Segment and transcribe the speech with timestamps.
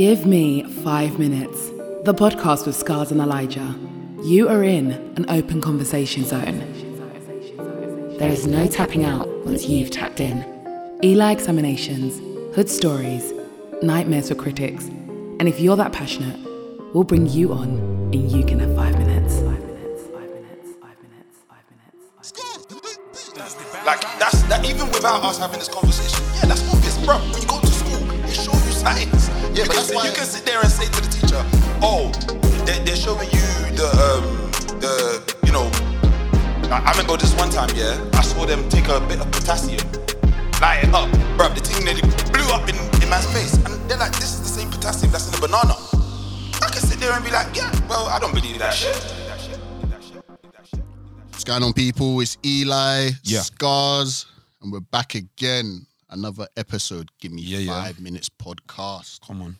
[0.00, 1.68] Give me five minutes.
[2.04, 3.78] The podcast with Scars and Elijah.
[4.22, 6.60] You are in an open conversation zone.
[8.18, 10.42] There is no tapping out once you've tapped in.
[11.04, 12.18] Eli examinations,
[12.56, 13.34] hood stories,
[13.82, 14.86] nightmares for critics.
[14.86, 16.40] And if you're that passionate,
[16.94, 17.68] we'll bring you on
[18.14, 19.34] and you can have five minutes.
[23.84, 27.18] Like that's that even without us having this conversation, yeah, that's obvious, bro.
[27.18, 29.39] When you go to school, they show you science.
[29.60, 31.42] Yeah, you, but can, that's why- you can sit there and say to the teacher,
[31.84, 32.08] oh,
[32.64, 33.44] they, they're showing you
[33.76, 34.24] the um
[34.80, 35.68] the you know.
[36.72, 39.84] I, I remember this one time, yeah, I saw them take a bit of potassium,
[40.62, 41.48] light it up, bro.
[41.52, 42.00] The thing nearly
[42.32, 45.26] blew up in, in man's face, and they're like, this is the same potassium that's
[45.26, 45.74] in the banana.
[46.64, 48.96] I can sit there and be like, yeah, well, I don't believe that shit.
[51.28, 52.20] What's going on, people?
[52.20, 53.40] It's Eli, Yeah.
[53.40, 54.24] Scars,
[54.62, 55.86] and we're back again.
[56.10, 57.10] Another episode.
[57.20, 57.82] Give me Yeah, yeah.
[57.84, 59.20] five minutes podcast.
[59.26, 59.56] Come on.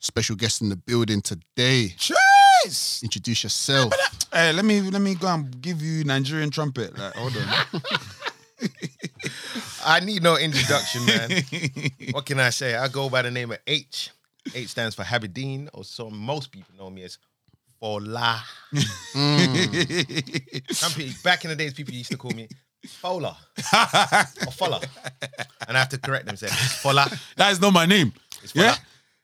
[0.00, 1.94] Special guest in the building today.
[1.96, 3.00] Cheers.
[3.02, 3.92] Introduce yourself.
[4.32, 6.98] Hey, eh, let me let me go and give you Nigerian trumpet.
[6.98, 7.82] Like, hold on.
[9.86, 11.30] I need no introduction, man.
[12.12, 12.74] what can I say?
[12.74, 14.10] I go by the name of H.
[14.54, 17.18] H stands for Habidine, or so most people know me as
[17.80, 18.40] Fola.
[19.14, 20.72] Mm.
[20.74, 22.48] Some people, back in the days, people used to call me
[22.86, 23.36] Fola
[24.46, 24.82] or Fola,
[25.68, 26.36] and I have to correct them.
[26.36, 27.08] Say it's Fola.
[27.36, 28.12] that is not my name.
[28.54, 28.76] Yeah.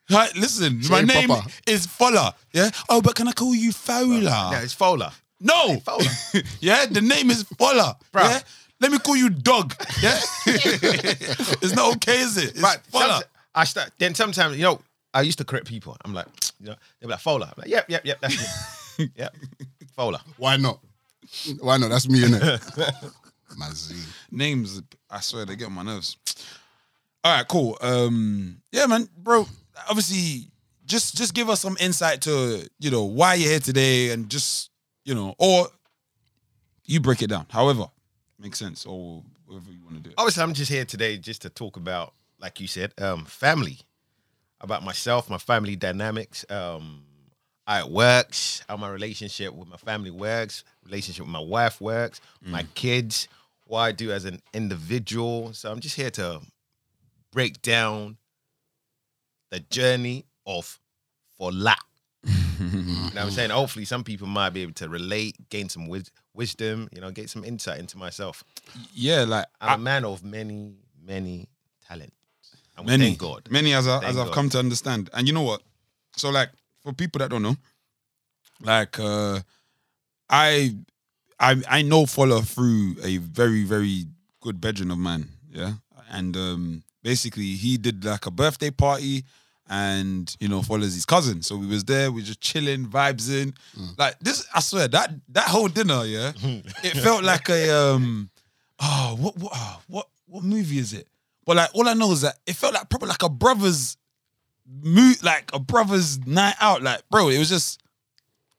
[0.09, 1.49] Hi, listen, my name proper.
[1.67, 2.33] is Fola.
[2.53, 2.69] Yeah.
[2.89, 4.21] Oh, but can I call you Fowler?
[4.21, 5.13] No, it's Fola.
[5.39, 5.79] no.
[5.79, 6.03] Fowler.
[6.59, 6.85] yeah.
[6.85, 7.95] The name is Fola.
[8.11, 8.23] Bruh.
[8.29, 8.39] Yeah.
[8.81, 9.73] Let me call you Dog.
[10.01, 10.19] Yeah.
[10.47, 12.51] it's not okay, is it?
[12.51, 12.79] It's Right.
[12.91, 13.19] Fola.
[13.19, 13.23] some-
[13.53, 13.91] I start.
[13.99, 14.81] Then sometimes, you know,
[15.13, 15.95] I used to correct people.
[16.03, 16.25] I'm like,
[16.59, 17.43] you know, they're like Fola.
[17.47, 18.17] I'm like, yep, yep, yep.
[18.21, 19.09] That's me.
[19.15, 19.35] yep,
[19.97, 20.19] Fola.
[20.37, 20.79] Why not?
[21.59, 21.89] Why not?
[21.89, 23.13] That's me, innit?
[23.57, 23.97] Mazzy.
[24.31, 26.17] names, I swear they get on my nerves.
[27.23, 27.77] All right, cool.
[27.81, 29.47] Um, yeah, man, bro.
[29.89, 30.47] Obviously,
[30.85, 34.71] just just give us some insight to you know why you're here today, and just
[35.05, 35.67] you know, or
[36.85, 37.45] you break it down.
[37.49, 37.85] However,
[38.39, 40.15] makes sense, or whatever you want to do.
[40.17, 43.79] Obviously, I'm just here today just to talk about, like you said, um, family,
[44.59, 47.03] about myself, my family dynamics, um,
[47.67, 52.19] how it works, how my relationship with my family works, relationship with my wife works,
[52.43, 53.27] my kids,
[53.71, 55.53] what I do as an individual.
[55.53, 56.41] So I'm just here to
[57.31, 58.17] break down
[59.49, 60.77] the journey of
[61.39, 61.75] Fola.
[62.25, 63.49] you know what I'm saying?
[63.49, 67.29] Hopefully, some people might be able to relate, gain some wis- wisdom, you know, get
[67.29, 68.43] some insight into myself.
[68.93, 71.47] Yeah, like I'm I- a man of many, many
[71.87, 72.13] talents.
[72.77, 73.47] And many, thank God.
[73.49, 75.09] many as I, as I've come to understand.
[75.13, 75.61] And you know what?
[76.17, 76.49] So like
[76.83, 77.55] for people that don't know,
[78.61, 79.39] like uh
[80.29, 80.75] I
[81.41, 84.05] I I know Fola through a very very
[84.39, 85.73] good bedroom of mine, yeah,
[86.09, 89.25] and um basically he did like a birthday party.
[89.73, 92.11] And you know, Fola's his cousin, so we was there.
[92.11, 93.53] We just chilling, vibes in,
[93.97, 94.45] like this.
[94.53, 96.33] I swear that that whole dinner, yeah,
[96.83, 98.29] it felt like a um,
[98.81, 101.07] oh, what what oh, what what movie is it?
[101.45, 103.95] But like all I know is that it felt like proper like a brothers
[104.67, 106.81] mo like a brothers night out.
[106.81, 107.81] Like, bro, it was just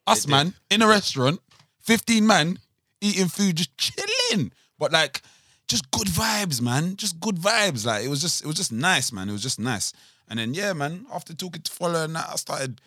[0.06, 0.31] us, did.
[0.31, 1.41] man, in a restaurant,
[1.81, 2.59] 15 man,
[3.02, 4.52] eating food, just chilling.
[4.78, 5.20] But like
[5.68, 6.96] just good vibes, man.
[6.96, 7.84] Just good vibes.
[7.86, 9.28] Like it was just it was just nice, man.
[9.28, 9.92] It was just nice.
[10.28, 12.80] And then yeah, man, after talking to Fola and that, I started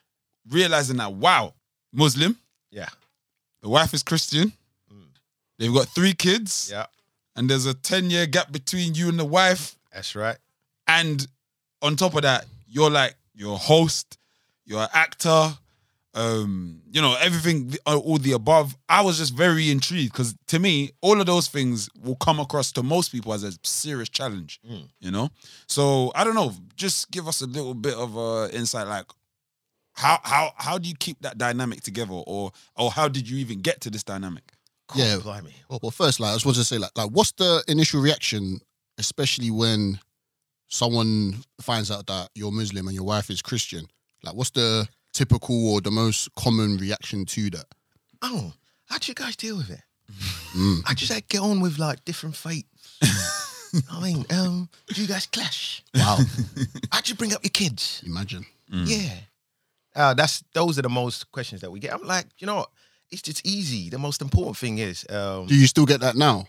[0.50, 1.54] realizing that wow,
[1.94, 2.38] Muslim,
[2.72, 2.90] Yeah.
[3.62, 4.54] the wife is Christian.
[4.92, 5.08] Mm.
[5.60, 6.88] They've got three kids, Yeah.
[7.36, 9.76] and there's a 10 year gap between you and the wife.
[9.94, 10.38] That's right.
[10.88, 11.28] And
[11.82, 14.18] on top of that, you're like you're a host,
[14.66, 15.58] you're an actor,
[16.16, 18.76] um, you know, everything, uh, all the above.
[18.90, 22.72] I was just very intrigued because to me, all of those things will come across
[22.74, 24.60] to most people as a serious challenge,
[25.00, 25.30] you know.
[25.68, 29.06] So I don't know, just give us a little bit of uh, insight, like
[29.96, 33.62] how how how do you keep that dynamic together, or or how did you even
[33.62, 34.44] get to this dynamic?
[34.94, 35.18] Yeah.
[35.18, 35.54] Blimey.
[35.70, 38.60] Well, well, first, like I just wanted to say, like, like, what's the initial reaction,
[38.98, 40.00] especially when
[40.68, 43.88] someone finds out that you're Muslim and your wife is Christian?
[44.24, 47.66] Like, what's the typical or the most common reaction to that?
[48.22, 48.54] Oh,
[48.88, 49.82] how do you guys deal with it?
[50.56, 50.82] Mm.
[50.86, 52.68] I just like get on with like different faiths.
[53.92, 55.84] I mean, um, do you guys clash?
[55.96, 56.20] Wow,
[56.92, 58.02] How'd you bring up your kids?
[58.06, 58.46] imagine.
[58.72, 59.10] Yeah.
[59.96, 61.94] Uh, that's those are the most questions that we get.
[61.94, 62.70] I'm like, you know what?
[63.12, 63.90] It's just easy.
[63.90, 66.48] The most important thing is, um, Do you still get that now?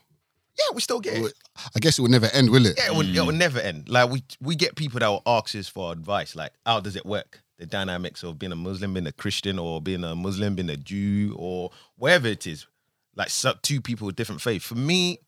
[0.58, 1.32] yeah, we still get it.
[1.74, 2.76] I guess it will never end, will it?
[2.78, 3.88] Yeah, it will, it will never end.
[3.88, 7.04] Like we we get people that will ask us for advice, like how does it
[7.06, 7.42] work?
[7.58, 10.76] The dynamics of being a Muslim, being a Christian, or being a Muslim, being a
[10.76, 12.66] Jew, or wherever it is.
[13.14, 13.30] Like
[13.62, 14.62] two people with different faith.
[14.62, 15.20] For me,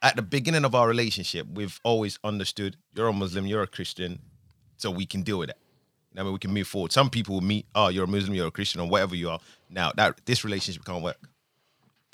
[0.00, 4.20] at the beginning of our relationship, we've always understood you're a Muslim, you're a Christian,
[4.78, 5.50] so we can deal with
[6.18, 6.92] know, I mean, we can move forward.
[6.92, 9.40] Some people will meet, oh, you're a Muslim, you're a Christian, or whatever you are.
[9.70, 11.18] Now that this relationship can't work.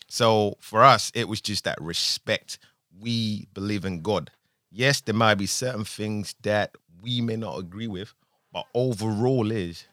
[0.09, 2.59] So for us, it was just that respect.
[3.01, 4.31] We believe in God.
[4.71, 8.13] Yes, there might be certain things that we may not agree with,
[8.55, 9.85] but overall is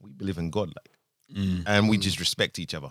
[0.00, 0.90] we believe in God, like,
[1.66, 2.90] and we just respect each other.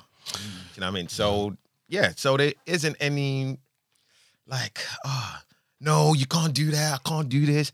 [0.75, 1.07] You know what I mean?
[1.07, 1.55] So
[1.87, 3.59] yeah, so there isn't any
[4.47, 5.43] like, ah,
[5.79, 6.95] no, you can't do that.
[6.95, 7.71] I can't do this.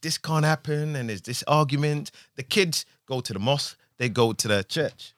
[0.00, 0.96] This can't happen.
[0.96, 2.10] And there's this argument.
[2.36, 3.78] The kids go to the mosque.
[3.98, 5.14] They go to the church.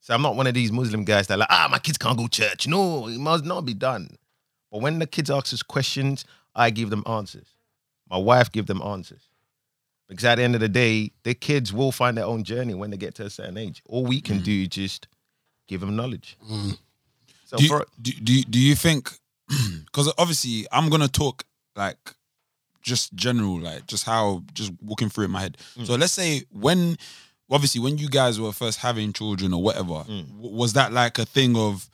[0.00, 2.18] So I'm not one of these Muslim guys that are like, ah, my kids can't
[2.18, 2.66] go to church.
[2.66, 4.18] No, it must not be done.
[4.70, 6.24] But when the kids ask us questions,
[6.54, 7.46] I give them answers.
[8.10, 9.30] My wife give them answers.
[10.08, 12.90] Because at the end of the day, the kids will find their own journey when
[12.90, 13.82] they get to a certain age.
[13.86, 14.44] All we can mm.
[14.44, 15.08] do is just
[15.66, 16.36] give them knowledge.
[16.50, 16.78] Mm.
[17.46, 19.10] So do you, for do, do, you- do you think
[19.84, 21.44] because obviously i'm gonna talk
[21.76, 21.98] like
[22.84, 25.56] just general like just how just walking through in my head.
[25.76, 25.86] Mm.
[25.86, 26.96] So let's say when
[27.50, 31.24] obviously when you guys were first having children or whatever w- was that like a
[31.24, 31.88] thing of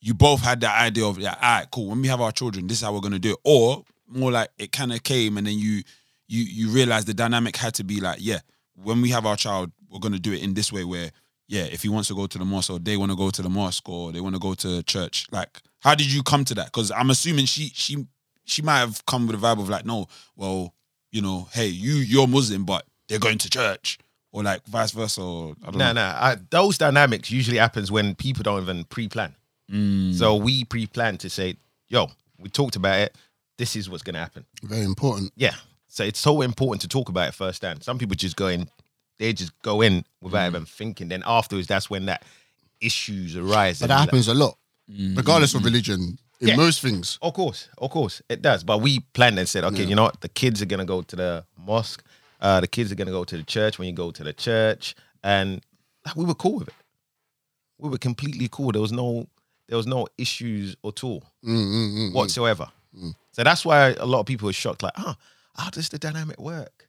[0.00, 2.66] you both had that idea of yeah all right cool when we have our children
[2.66, 5.46] this is how we're gonna do it or more like it kind of came and
[5.46, 5.82] then you
[6.28, 8.38] you you realize the dynamic had to be like yeah
[8.74, 11.10] when we have our child we're gonna do it in this way where
[11.50, 13.40] yeah, if he wants to go to the mosque or they want to go to
[13.40, 16.54] the mosque or they want to go to church, like how did you come to
[16.56, 16.66] that?
[16.66, 18.06] Because I'm assuming she she
[18.44, 20.74] she might have come with a vibe of like, no, well,
[21.10, 23.96] you know, hey, you you're Muslim, but they're going to church,
[24.30, 25.22] or like vice versa.
[25.22, 25.92] Or I don't No, know.
[25.94, 26.02] no.
[26.02, 29.34] I, those dynamics usually happens when people don't even pre-plan.
[29.72, 30.12] Mm.
[30.12, 31.56] So we pre-plan to say,
[31.88, 32.08] "Yo,
[32.38, 33.16] we talked about it.
[33.56, 35.32] This is what's going to happen." Very important.
[35.34, 35.54] Yeah.
[35.98, 37.82] So it's so important to talk about it first firsthand.
[37.82, 38.68] Some people just go in,
[39.18, 41.08] they just go in without even thinking.
[41.08, 42.22] Then afterwards, that's when that
[42.80, 43.80] issues arise.
[43.80, 44.56] But and that like- happens a lot,
[44.88, 46.54] regardless of religion, in Yeah.
[46.56, 47.18] most things.
[47.20, 48.62] Of course, of course, it does.
[48.62, 50.20] But we planned and said, okay, you know what?
[50.20, 52.04] The kids are gonna go to the mosque.
[52.40, 53.80] Uh, the kids are gonna go to the church.
[53.80, 55.60] When you go to the church, and
[56.14, 56.74] we were cool with it.
[57.78, 58.70] We were completely cool.
[58.70, 59.26] There was no,
[59.66, 62.68] there was no issues at all Mm, whatsoever.
[63.32, 64.84] So that's why a lot of people are shocked.
[64.84, 65.16] Like, ah,
[65.58, 66.88] how does the dynamic work?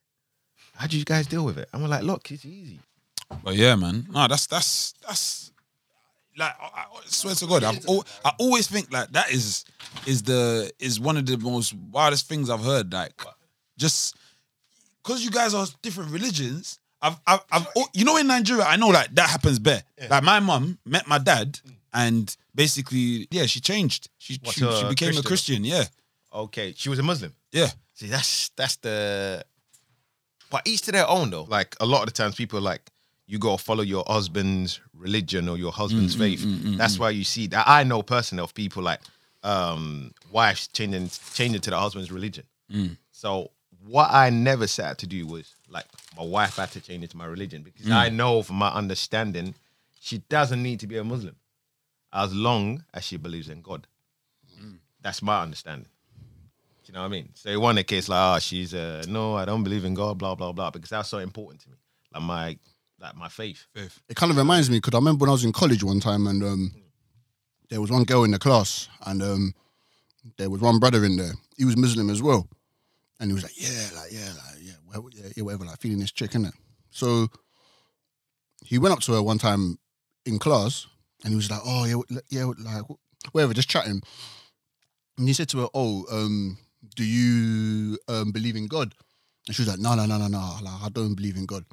[0.76, 1.68] How do you guys deal with it?
[1.74, 2.80] And we're like, look, it's easy.
[3.44, 5.52] But yeah, man, no, that's that's that's
[6.38, 9.66] like I, I swear to God, I've al- I always think like that is
[10.06, 12.92] is the is one of the most wildest things I've heard.
[12.94, 13.14] Like,
[13.78, 14.16] just
[15.04, 16.80] because you guys are different religions.
[17.02, 19.84] I've, I've, I've, al- you know, in Nigeria, I know like that happens bare.
[20.10, 21.58] Like my mum met my dad,
[21.94, 24.10] and basically, yeah, she changed.
[24.18, 25.64] She What, she, she uh, became a Christian?
[25.64, 25.64] Christian.
[25.66, 25.84] Yeah,
[26.34, 27.34] Okay, she was a Muslim.
[27.52, 27.70] yeah.
[28.00, 29.44] See, that's that's the.
[30.50, 31.44] But each to their own, though.
[31.44, 32.90] Like a lot of the times, people are like,
[33.28, 36.78] you gotta follow your husband's religion or your husband's Mm, faith.
[36.78, 37.68] that's why you see that.
[37.68, 39.02] I know personally of people like
[39.44, 42.46] um wives changing changing to the husband's religion.
[42.74, 42.96] Mm.
[43.12, 43.52] So
[43.86, 45.86] what I never set out to do was like
[46.18, 47.94] my wife had to change into my religion because Mm.
[47.94, 49.56] I know from my understanding,
[50.00, 51.36] she doesn't need to be a Muslim
[52.14, 53.88] as long as she believes in God.
[55.02, 55.88] That's my understanding.
[56.90, 57.30] You know what I mean?
[57.36, 60.18] So it wasn't a case like, oh, she's uh no, I don't believe in God,
[60.18, 61.76] blah blah blah, because that's so important to me.
[62.12, 62.58] Like my
[63.00, 63.68] like my faith.
[63.76, 64.00] Faith.
[64.10, 66.26] It kind of reminds me because I remember when I was in college one time
[66.26, 66.72] and um,
[67.70, 69.54] there was one girl in the class and um,
[70.40, 71.34] there was one brother in there.
[71.58, 72.50] He was Muslim as well,
[73.20, 76.12] and he was like, "Yeah, like yeah, like yeah, whatever, yeah, whatever, like feeling this
[76.12, 76.54] chick, innit?"
[76.90, 77.28] So
[78.66, 79.78] he went up to her one time
[80.26, 80.88] in class
[81.24, 82.86] and he was like, "Oh yeah, yeah, like
[83.32, 84.02] whatever, just chatting."
[85.20, 86.58] And he said to her, "Oh, um,
[86.96, 88.94] do you um, believe in God?"
[89.48, 90.58] And she was like, "No, no, no, no, no.
[90.62, 91.66] Like, I don't believe in God."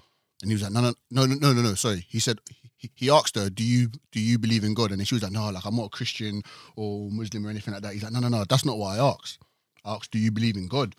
[0.43, 1.75] And he was like, "No, no, no, no, no, no.
[1.75, 2.39] Sorry." He said,
[2.77, 5.33] he, he asked her, "Do you do you believe in God?" And she was like,
[5.33, 6.43] "No, like I'm not a Christian
[6.77, 8.45] or Muslim or anything like that." He's like, "No, no, no.
[8.45, 9.39] That's not what I asked.
[9.85, 10.95] I asked, do you believe in God?"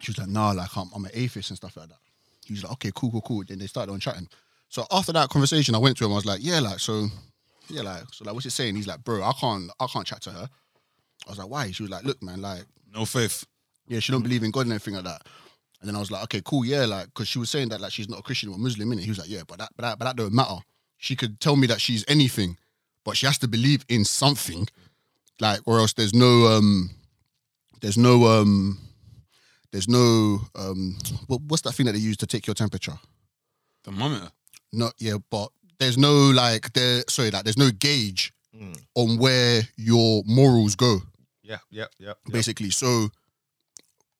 [0.00, 1.98] She was like, "No, like I'm, I'm an atheist and stuff like that."
[2.44, 4.28] He was like, "Okay, cool, cool, cool." Then they started on chatting.
[4.68, 6.12] So after that conversation, I went to him.
[6.12, 7.08] I was like, "Yeah, like so,
[7.68, 10.20] yeah, like so, like what's it saying?" He's like, "Bro, I can't, I can't chat
[10.22, 10.48] to her."
[11.26, 12.64] I was like, "Why?" She was like, "Look, man, like."
[12.94, 13.44] No faith.
[13.86, 15.22] yeah, she don't believe in God and everything like that.
[15.80, 17.92] And then I was like, okay, cool, yeah, like, because she was saying that like
[17.92, 19.00] she's not a Christian or Muslim, innit?
[19.00, 20.56] He was like, yeah, but that, but that, but that don't matter.
[20.96, 22.56] She could tell me that she's anything,
[23.04, 24.66] but she has to believe in something,
[25.38, 26.90] like, or else there's no, um,
[27.80, 28.78] there's no, um,
[29.70, 32.98] there's no, um, what, what's that thing that they use to take your temperature?
[33.84, 34.30] Thermometer.
[34.72, 38.32] No, yeah, but there's no like, there, sorry, like, there's no gauge
[38.96, 40.98] on where your morals go
[41.48, 42.12] Yeah, yeah, yeah.
[42.30, 42.70] basically.
[42.70, 43.08] So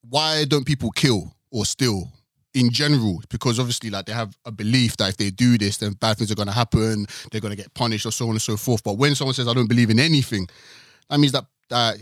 [0.08, 2.10] why don't people kill or steal
[2.54, 3.20] in general?
[3.28, 6.30] Because obviously, like they have a belief that if they do this, then bad things
[6.32, 7.06] are going to happen.
[7.30, 8.82] They're going to get punished or so on and so forth.
[8.82, 10.48] But when someone says, "I don't believe in anything,"
[11.10, 11.98] that means that that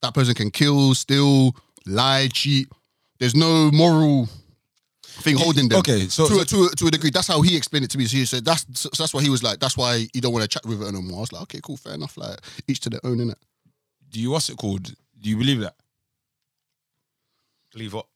[0.00, 1.54] that person can kill, steal,
[1.86, 2.68] lie, cheat.
[3.18, 4.28] There's no moral.
[5.20, 5.80] thing holding them.
[5.80, 7.90] Okay, so- to, so- a, to, a, to a degree, that's how he explained it
[7.90, 8.06] to me.
[8.06, 10.42] So he said that's so that's why he was like, that's why you don't want
[10.44, 11.18] to chat with her no more.
[11.18, 12.16] I was like, okay, cool, fair enough.
[12.16, 13.34] Like each to their own, innit?
[14.12, 14.84] Do you what's it called?
[14.84, 15.74] Do you believe that?
[17.72, 18.06] Believe what?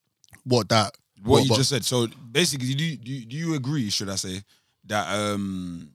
[0.45, 0.95] What that?
[1.25, 1.85] What, you but- just said.
[1.85, 3.89] So basically, do you, do you, do you agree?
[3.91, 4.43] Should I say
[4.85, 5.91] that um,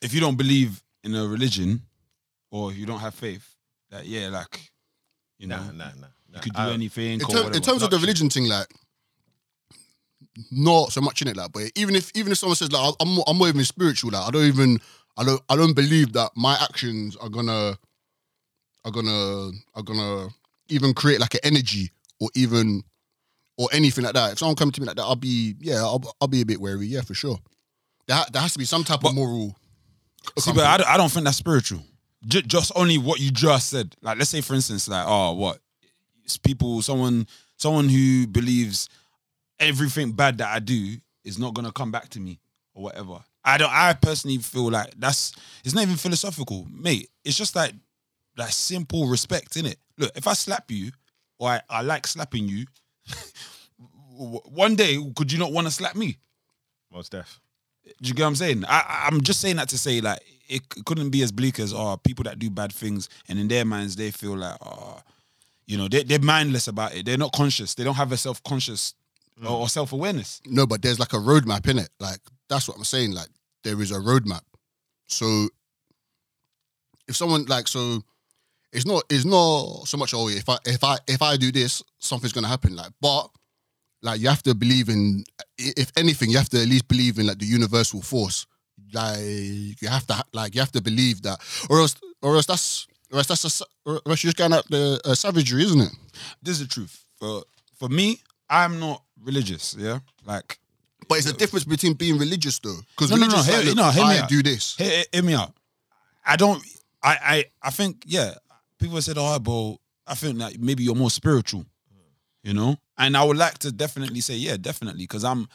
[0.00, 1.82] if you don't believe in a religion
[2.50, 3.46] or you don't have faith,
[3.90, 4.70] that yeah, like
[5.38, 6.06] you know, Nah, nah, nah.
[6.34, 7.14] you could do I- anything.
[7.14, 7.64] in, or term- in whatever.
[7.64, 8.68] terms of the Not religion thing, like
[10.50, 13.18] not so much in it, like, but even if even if someone says like I'm
[13.26, 14.78] I'm more even spiritual, like I don't even
[15.16, 17.76] I don't I don't believe that my actions are gonna
[18.84, 20.28] are gonna are gonna
[20.68, 22.82] even create like an energy or even
[23.56, 24.32] or anything like that.
[24.32, 26.60] If someone comes to me like that, I'll be yeah, I'll, I'll be a bit
[26.60, 27.38] wary, yeah, for sure.
[28.06, 29.56] There, ha- there has to be some type of moral.
[30.38, 31.80] See, but I don't, I don't think that's spiritual.
[32.26, 33.94] Ju- just only what you just said.
[34.02, 35.58] Like, let's say, for instance, like, oh, what?
[36.24, 37.26] It's people, someone,
[37.56, 38.88] someone who believes
[39.60, 42.40] everything bad that I do is not gonna come back to me
[42.74, 43.18] or whatever.
[43.44, 43.70] I don't.
[43.70, 45.32] I personally feel like that's.
[45.64, 47.10] It's not even philosophical, mate.
[47.24, 47.74] It's just like,
[48.36, 49.78] like simple respect in it.
[49.98, 50.90] Look, if I slap you,
[51.38, 52.66] or I, I like slapping you,
[54.16, 56.18] one day could you not want to slap me?
[56.92, 57.40] Most deaf.
[57.84, 58.64] Do you get what I'm saying?
[58.64, 61.58] I, I- I'm just saying that to say like it c- couldn't be as bleak
[61.58, 65.00] as oh people that do bad things and in their minds they feel like oh
[65.66, 67.06] you know they they're mindless about it.
[67.06, 67.74] They're not conscious.
[67.74, 68.94] They don't have a self conscious
[69.40, 69.46] mm.
[69.46, 70.40] or, or self awareness.
[70.46, 71.90] No, but there's like a roadmap in it.
[72.00, 73.12] Like that's what I'm saying.
[73.12, 73.28] Like
[73.64, 74.42] there is a roadmap.
[75.06, 75.48] So
[77.08, 78.02] if someone like so,
[78.74, 80.12] it's not it's not so much.
[80.14, 82.76] Oh, if I if I if I do this, something's gonna happen.
[82.76, 83.28] Like, but
[84.02, 85.24] like you have to believe in.
[85.56, 88.46] If anything, you have to at least believe in like the universal force.
[88.92, 89.18] Like
[89.80, 91.38] you have to like you have to believe that,
[91.70, 94.66] or else or else that's or else that's a, or else you're just going at
[94.68, 95.92] the uh, savagery, isn't it?
[96.42, 97.04] This is the truth.
[97.18, 97.42] For
[97.78, 99.74] for me, I'm not religious.
[99.78, 100.58] Yeah, like
[101.08, 103.76] But it's a difference between being religious though, because No, no, no, hear- like, look,
[103.76, 104.28] no, hear me I out.
[104.28, 104.76] do this.
[104.76, 105.52] hear, hear- hear me out.
[106.26, 106.62] I don't.
[107.02, 108.34] I I I think yeah.
[108.84, 109.76] People said, "Oh, but
[110.12, 111.64] I think that maybe you're more spiritual,"
[112.42, 112.76] you know.
[112.98, 115.48] And I would like to definitely say, yeah, definitely, because I'm.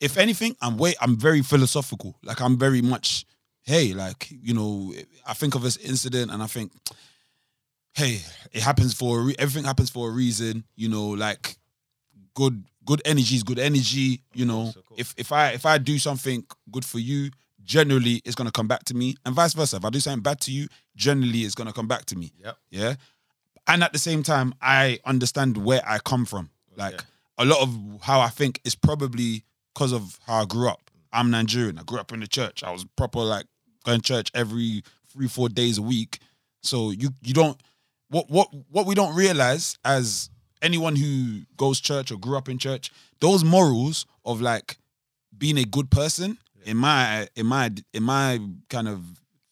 [0.00, 0.94] If anything, I'm way.
[0.98, 2.16] I'm very philosophical.
[2.22, 3.26] Like I'm very much.
[3.64, 4.94] Hey, like you know,
[5.26, 6.72] I think of this incident and I think,
[7.92, 10.64] hey, it happens for a re- everything happens for a reason.
[10.74, 11.58] You know, like
[12.32, 14.22] good good energy is good energy.
[14.32, 17.30] You know, if if I if I do something good for you,
[17.64, 19.76] generally it's gonna come back to me, and vice versa.
[19.76, 22.32] If I do something bad to you, generally it's gonna come back to me.
[22.42, 22.56] Yep.
[22.70, 22.94] Yeah,
[23.66, 26.50] and at the same time, I understand where I come from.
[26.76, 27.00] Like
[27.38, 30.90] a lot of how I think is probably because of how I grew up.
[31.12, 31.78] I'm Nigerian.
[31.78, 32.62] I grew up in the church.
[32.62, 33.46] I was proper like
[33.84, 36.18] going to church every three four days a week.
[36.62, 37.60] So you you don't
[38.08, 40.30] what what what we don't realize as
[40.62, 42.90] anyone who goes church or grew up in church,
[43.20, 44.78] those morals of like
[45.36, 49.02] being a good person in my in my in my kind of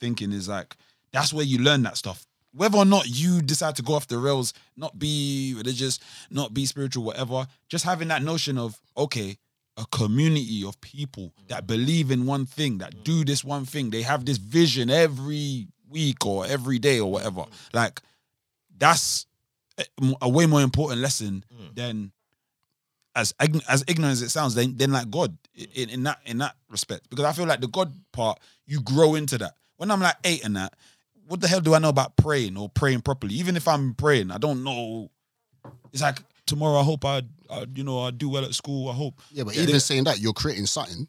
[0.00, 0.76] thinking is like
[1.12, 2.26] that's where you learn that stuff.
[2.52, 5.98] Whether or not you decide to go off the rails, not be religious,
[6.30, 9.38] not be spiritual, whatever, just having that notion of okay,
[9.76, 11.48] a community of people mm.
[11.48, 13.04] that believe in one thing, that mm.
[13.04, 17.42] do this one thing, they have this vision every week or every day or whatever.
[17.42, 17.50] Mm.
[17.74, 18.00] Like
[18.76, 19.26] that's
[19.78, 19.84] a,
[20.22, 22.12] a way more important lesson than
[23.14, 23.34] as
[23.68, 25.36] as ignorant as it sounds, then then like God
[25.74, 27.08] in, in that in that respect.
[27.10, 29.54] Because I feel like the God part, you grow into that.
[29.76, 30.74] When I'm like eight and that,
[31.26, 33.34] what the hell do I know about praying or praying properly?
[33.34, 35.10] Even if I'm praying, I don't know.
[35.92, 36.78] It's like tomorrow.
[36.80, 38.88] I hope I, I you know, I do well at school.
[38.88, 39.20] I hope.
[39.32, 41.06] Yeah, but Yeah, even they- saying that, you're creating something.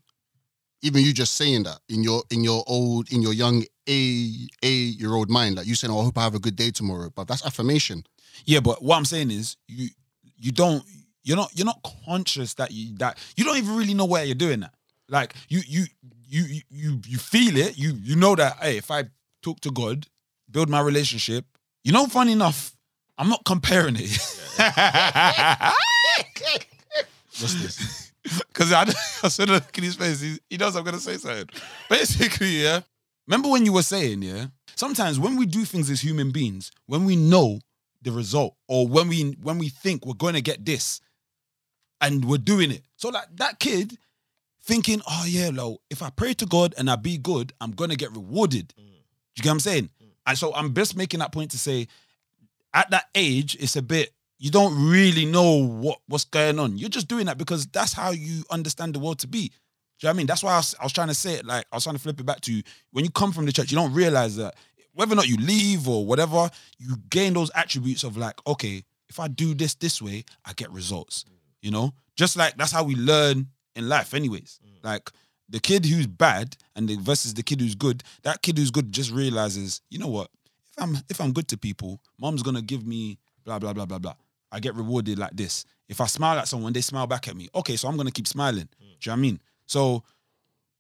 [0.82, 4.70] Even you just saying that in your in your old in your young a a
[4.72, 7.10] year old mind, like you saying, "Oh, I hope I have a good day tomorrow,"
[7.14, 8.06] but that's affirmation.
[8.46, 9.90] Yeah, but what I'm saying is you
[10.38, 10.82] you don't
[11.30, 14.34] you're not you're not conscious that you that you don't even really know where you're
[14.34, 14.74] doing that.
[15.08, 15.86] Like you you
[16.28, 17.78] you you you, you feel it.
[17.78, 19.04] You you know that hey, if I
[19.44, 20.08] talk to God,
[20.50, 21.46] build my relationship,
[21.84, 22.76] you know, funny enough,
[23.16, 24.10] I'm not comparing it.
[27.40, 28.06] What's this?
[28.50, 28.82] Because I,
[29.24, 30.20] I saw the look in his face.
[30.20, 31.48] He, he knows I'm gonna say something.
[31.90, 32.82] Basically, yeah.
[33.26, 34.48] Remember when you were saying, yeah.
[34.76, 37.60] Sometimes when we do things as human beings, when we know
[38.02, 41.00] the result, or when we when we think we're going to get this,
[42.02, 42.84] and we're doing it.
[42.98, 43.98] So like that kid
[44.64, 47.96] thinking, oh yeah, lo, if I pray to God and I be good, I'm gonna
[47.96, 48.74] get rewarded.
[48.76, 48.84] Do
[49.36, 49.90] you get what I'm saying?
[50.04, 50.08] Mm.
[50.28, 51.88] And so I'm just making that point to say,
[52.74, 56.78] at that age, it's a bit you don't really know what what's going on.
[56.78, 59.50] You're just doing that because that's how you understand the world to be.
[59.50, 60.28] Do you know what I mean?
[60.28, 62.02] That's why I was, I was trying to say it like I was trying to
[62.02, 62.64] flip it back to you.
[62.92, 64.56] When you come from the church, you don't realize that
[64.94, 69.20] whether or not you leave or whatever, you gain those attributes of like, okay, if
[69.20, 71.26] I do this this way, I get results.
[71.28, 71.34] Mm.
[71.62, 74.60] You know, just like that's how we learn in life, anyways.
[74.66, 74.84] Mm.
[74.84, 75.12] Like
[75.50, 78.04] the kid who's bad and the versus the kid who's good.
[78.24, 80.30] That kid who's good just realizes, you know what?
[80.72, 84.00] If I'm if I'm good to people, mom's gonna give me blah blah blah blah
[84.00, 84.16] blah.
[84.52, 85.66] I get rewarded like this.
[85.88, 87.50] If I smile at someone, they smile back at me.
[87.54, 88.68] Okay, so I'm gonna keep smiling.
[88.68, 88.80] Mm.
[88.80, 89.40] Do you know what I mean?
[89.66, 90.04] So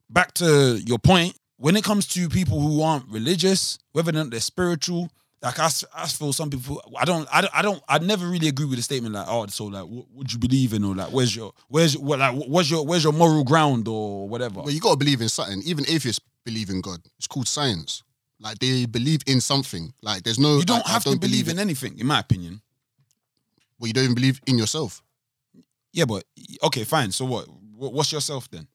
[0.10, 4.30] back to your point, when it comes to people who aren't religious, whether or not
[4.30, 5.10] they're spiritual,
[5.42, 8.48] like I, I feel some people, I don't, I don't, I don't, I never really
[8.50, 11.12] agree with the statement like, oh, so like, what would you believe in, or like,
[11.12, 14.62] where's your, where's, what, like, where's your, where's your moral ground, or whatever.
[14.62, 15.62] Well, you gotta believe in something.
[15.66, 17.00] Even atheists believe in God.
[17.18, 18.04] It's called science.
[18.42, 19.94] Like they believe in something.
[20.02, 20.58] Like there's no.
[20.58, 22.62] You don't I have to don't believe in anything, in my opinion.
[23.80, 25.02] Well, you don't even believe in yourself.
[25.94, 26.24] Yeah, but
[26.64, 27.12] okay, fine.
[27.12, 27.26] So?
[27.26, 27.48] What-
[27.82, 28.68] What's yourself then?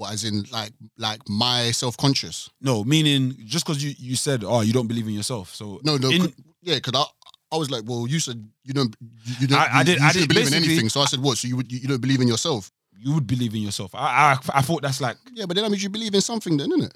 [0.00, 2.48] What, as in like like my self conscious?
[2.62, 5.54] No, meaning just because you you said, oh, you don't believe in yourself.
[5.54, 7.04] So No, no, in- yeah, because I.
[7.52, 8.94] I was like, well, you said you don't,
[9.26, 10.88] you, you don't, I- I you, did- you I shouldn't did believe in basically- anything.
[10.88, 11.36] So I said, what?
[11.36, 12.70] So you would, you don't believe in yourself?
[13.02, 13.94] you would believe in yourself.
[13.94, 16.56] I, I I thought that's like Yeah, but then that means you believe in something,
[16.56, 16.94] then, isn't it?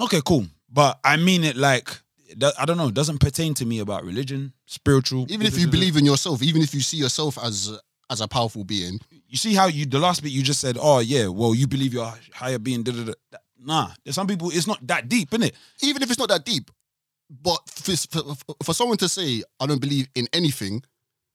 [0.00, 0.46] Okay, cool.
[0.70, 1.88] But I mean it like
[2.36, 2.88] that, I don't know.
[2.88, 5.26] It doesn't pertain to me about religion, spiritual.
[5.30, 7.78] Even if you believe in yourself, even if you see yourself as
[8.10, 10.76] as a powerful being, you see how you the last bit you just said.
[10.80, 12.82] Oh yeah, well you believe you're higher being.
[12.82, 13.12] Da, da, da.
[13.60, 14.50] Nah, there's some people.
[14.50, 15.52] It's not that deep, innit?
[15.82, 16.70] even if it's not that deep,
[17.30, 20.82] but for, for, for someone to say I don't believe in anything,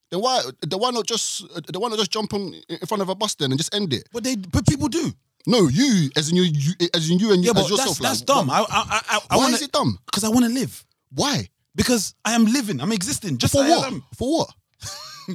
[0.09, 3.09] then why then why not just then why not just jump on in front of
[3.09, 4.07] a bus then and just end it?
[4.12, 5.12] But they, but people do.
[5.45, 7.97] No, you as in you, you as in you and you Yeah, as but yourself.
[8.00, 8.47] that's, that's like, dumb.
[8.47, 10.00] wh- I, I, I, I, Why wanna, is it dumb?
[10.05, 10.85] Because I want to live.
[11.13, 11.50] Why?
[11.75, 12.79] Because I am living.
[12.79, 13.38] I'm existing.
[13.39, 13.88] Just For as I what?
[13.88, 14.03] am.
[14.15, 14.50] For what?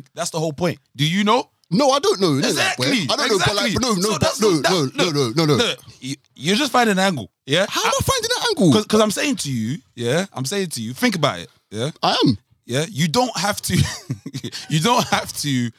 [0.15, 0.79] That's the whole point.
[0.97, 1.51] Do you know?
[1.71, 2.39] No, I don't know.
[2.39, 3.07] Exactly.
[3.11, 5.57] I don't know, but like, no, no, So but no, that- no, no, no, no,
[5.57, 5.75] no.
[6.01, 7.31] You, you're just finding an angle.
[7.47, 7.67] Yeah.
[7.69, 8.83] How am I finding that angle?
[8.83, 11.51] Because I'm saying to you, yeah, I'm saying to you, think about it.
[11.71, 11.91] Yeah.
[12.03, 12.39] I am.
[12.65, 12.87] Yeah.
[12.89, 13.75] You don't have to,
[14.71, 15.71] you don't have to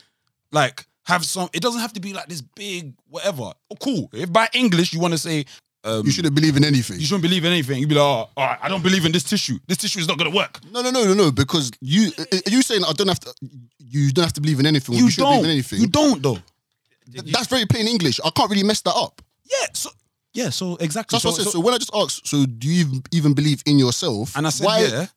[0.51, 3.51] like have some, it doesn't have to be like this big whatever.
[3.71, 4.09] Oh, cool.
[4.13, 5.45] If by English you want to say,
[5.83, 6.99] um, You shouldn't believe in anything.
[6.99, 9.11] you shouldn't believe in anything, you'd be like, oh, all right, I don't believe in
[9.11, 9.57] this tissue.
[9.67, 10.59] This tissue is not going to work.
[10.71, 11.31] No, no, no, no, no.
[11.31, 13.33] Because you, are you saying I don't have to?
[13.79, 14.95] You don't have to believe in anything.
[14.95, 15.37] You, shouldn't don't.
[15.37, 15.79] believe in anything.
[15.81, 16.37] You don't though.
[17.11, 18.19] Th- That's very plain English.
[18.23, 19.21] I can't really mess that up.
[19.45, 19.67] Yeah.
[19.73, 19.89] So,
[20.33, 20.49] yeah.
[20.49, 21.15] So exactly.
[21.15, 21.45] That's so, what I said.
[21.45, 24.35] so- So, when I just asked, so do you even, even believe in yourself?
[24.37, 24.81] and I said, why?
[24.81, 25.07] yeah.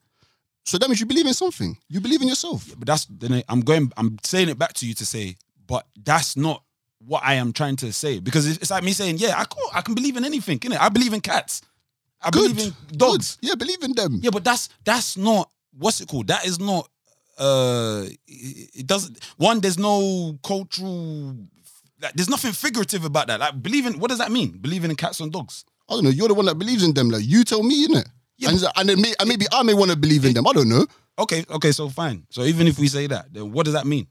[0.64, 1.76] So that means you believe in something.
[1.88, 2.66] You believe in yourself.
[2.78, 6.36] but that's then I'm going I'm saying it back to you to say, but that's
[6.36, 6.62] not
[7.06, 9.80] what I am trying to say because it's, like me saying, yeah, I can, I
[9.80, 10.78] can believe in anything, innit?
[10.78, 11.62] I believe in cats,
[12.22, 12.54] I Good.
[12.54, 13.36] believe in dogs.
[13.40, 13.48] Good.
[13.48, 14.20] Yeah, believe in them.
[14.22, 16.28] Yeah, but that's that's not what's it called?
[16.28, 16.88] That is not.
[17.38, 19.18] Uh, it, it doesn't.
[19.36, 21.36] One, there's no cultural.
[22.00, 23.40] Like, there's nothing figurative about that.
[23.40, 24.58] Like believing, what does that mean?
[24.58, 25.64] Believing in cats and dogs.
[25.88, 26.10] I don't know.
[26.10, 27.10] You're the one that believes in them.
[27.10, 28.06] Like you tell me, innit?
[28.38, 30.46] Yeah, and, and then may, and maybe I may want to believe in them.
[30.46, 30.86] I don't know.
[31.18, 32.26] Okay, okay, so fine.
[32.30, 34.06] So even if we say that, then what does that mean?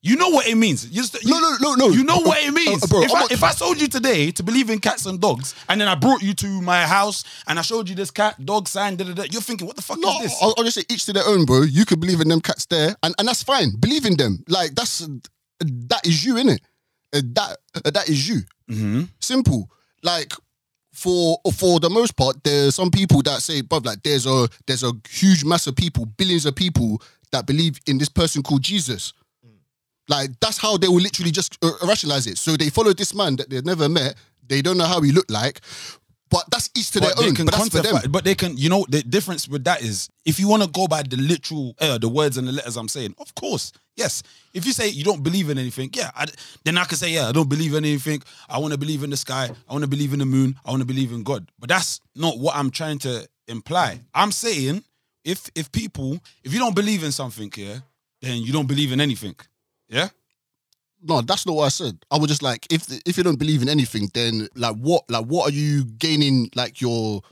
[0.00, 0.88] You know what it means.
[0.90, 1.88] You just, you, No, no, no, no.
[1.88, 2.84] You know what Uh, it means.
[2.84, 5.56] uh, bro, if, I'm if I told you today to believe in cats and dogs,
[5.68, 8.68] and then I brought you to my house and I showed you this cat, dog
[8.68, 10.38] sign, da, da, da, you're thinking, what the fuck No, is this?
[10.40, 11.62] I'll, I'll just say each to their own, bro.
[11.62, 13.72] You could believe in them cats there, and, and that's fine.
[13.80, 14.44] Believe in them.
[14.48, 15.08] Like that's
[15.60, 16.60] that is you, innit?
[17.12, 18.42] Uh, that uh, that is you.
[18.70, 19.02] Mm-hmm.
[19.18, 19.68] Simple.
[20.04, 20.32] Like
[20.92, 24.84] for for the most part, there's some people that say, "But like there's a there's
[24.84, 29.12] a huge mass of people, billions of people that believe in this person called Jesus."
[30.08, 32.38] Like that's how they will literally just uh, rationalize it.
[32.38, 34.14] So they follow this man that they've never met.
[34.46, 35.60] They don't know how he looked like,
[36.30, 37.34] but that's each to but their own.
[37.34, 38.10] can But that's for them.
[38.10, 40.86] But they can, you know, the difference with that is if you want to go
[40.86, 44.22] by the literal, uh, the words and the letters I'm saying, of course, yes.
[44.52, 46.26] If you say you don't believe in anything, yeah, I,
[46.64, 48.22] then I can say, yeah, I don't believe in anything.
[48.48, 49.50] I want to believe in the sky.
[49.68, 50.56] I want to believe in the moon.
[50.64, 51.50] I want to believe in God.
[51.58, 54.00] But that's not what I'm trying to imply.
[54.14, 54.84] I'm saying
[55.24, 57.78] if if people, if you don't believe in something, yeah,
[58.20, 59.34] then you don't believe in anything.
[59.88, 60.08] Yeah.
[61.02, 62.04] No, that's not what I said.
[62.10, 65.26] I was just like, if if you don't believe in anything, then like what like
[65.26, 67.22] what are you gaining like your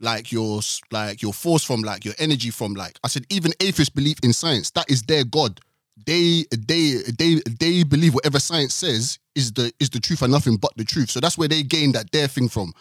[0.00, 3.94] like your like your force from like your energy from like I said even atheists
[3.94, 4.70] believe in science.
[4.70, 5.60] That is their god.
[6.06, 10.56] They they they they believe whatever science says is the is the truth and nothing
[10.56, 11.10] but the truth.
[11.10, 12.72] So that's where they gain that their thing from.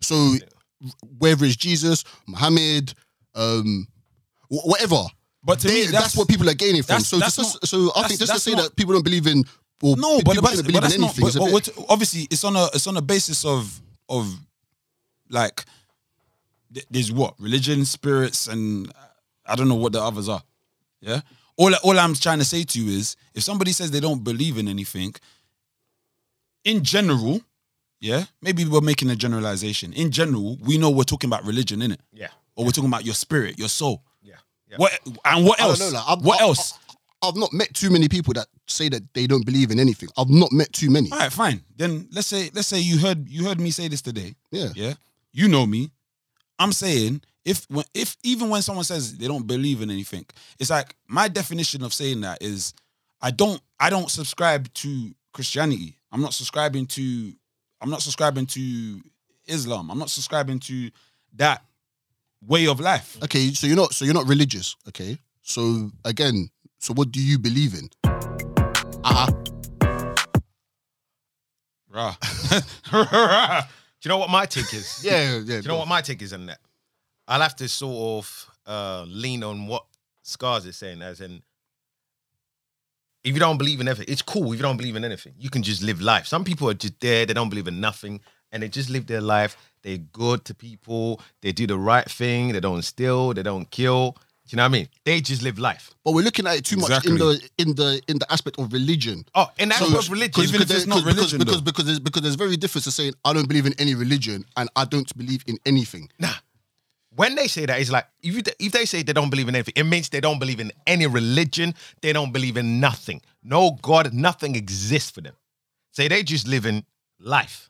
[0.00, 0.34] So
[1.18, 2.94] whether it's Jesus, Muhammad,
[3.34, 3.86] um,
[4.48, 5.02] whatever.
[5.42, 7.00] But to they, me, that's, that's- what people are gaining from.
[7.00, 9.44] So just not- so I think just to say not- that people don't believe in
[9.82, 11.18] or No, but, people but, shouldn't but believe that's in not.
[11.18, 11.40] anything.
[11.42, 14.38] But, but bit- obviously, it's on a it's on a basis of of
[15.30, 15.64] like
[16.74, 18.92] th- there's what religion, spirits, and
[19.46, 20.42] I don't know what the others are.
[21.00, 21.20] Yeah.
[21.56, 24.58] All all I'm trying to say to you is, if somebody says they don't believe
[24.58, 25.14] in anything,
[26.64, 27.40] in general,
[28.00, 29.92] yeah, maybe we're making a generalization.
[29.94, 31.98] In general, we know we're talking about religion, innit?
[32.12, 32.28] Yeah.
[32.56, 34.02] Or we're talking about your spirit, your soul.
[34.70, 34.76] Yeah.
[34.78, 34.78] yeah.
[34.78, 35.80] What and what I don't else?
[35.80, 36.74] know, like, I've- what I- else?
[37.22, 40.08] I've not met too many people that say that they don't believe in anything.
[40.16, 41.10] I've not met too many.
[41.12, 41.62] All right, fine.
[41.76, 44.34] Then let's say let's say you heard you heard me say this today.
[44.50, 44.70] Yeah.
[44.74, 44.94] Yeah.
[45.32, 45.90] You know me.
[46.58, 50.24] I'm saying if when if even when someone says they don't believe in anything,
[50.58, 52.72] it's like my definition of saying that is
[53.20, 55.98] I don't I don't subscribe to Christianity.
[56.12, 57.32] I'm not subscribing to
[57.82, 59.00] I'm not subscribing to
[59.46, 59.90] Islam.
[59.90, 60.90] I'm not subscribing to
[61.36, 61.62] that
[62.46, 63.16] way of life.
[63.22, 64.76] Okay, so you're not so you're not religious.
[64.88, 67.88] Okay, so again, so what do you believe in?
[69.04, 69.30] Uh-uh.
[71.92, 72.16] Rah.
[74.00, 75.00] Do you know what my take is?
[75.04, 75.40] Yeah, yeah.
[75.40, 76.58] Do you know what my take is on that?
[77.28, 79.84] I'll have to sort of uh, lean on what
[80.22, 81.42] Scars is saying, as in,
[83.22, 85.34] if you don't believe in anything, it's cool if you don't believe in anything.
[85.38, 86.26] You can just live life.
[86.26, 88.20] Some people are just there, they don't believe in nothing,
[88.52, 89.56] and they just live their life.
[89.82, 94.12] They're good to people, they do the right thing, they don't steal, they don't kill.
[94.46, 94.88] Do you know what I mean?
[95.04, 95.92] They just live life.
[96.04, 98.72] But we're looking at it too much in the in the in the aspect of
[98.72, 99.24] religion.
[99.34, 100.32] Oh, and that's So- what religion.
[100.32, 102.84] Because- Even if because it's not religion, because, because because there's because there's very difference
[102.84, 106.10] to saying I don't believe in any religion and I don't believe in anything.
[106.18, 106.34] Nah.
[107.14, 109.54] When they say that, it's like if you, if they say they don't believe in
[109.54, 111.74] anything, it means they don't believe in any religion.
[112.02, 113.22] They don't believe in nothing.
[113.44, 115.34] No God, nothing exists for them.
[115.92, 116.84] Say they just live in
[117.20, 117.69] life.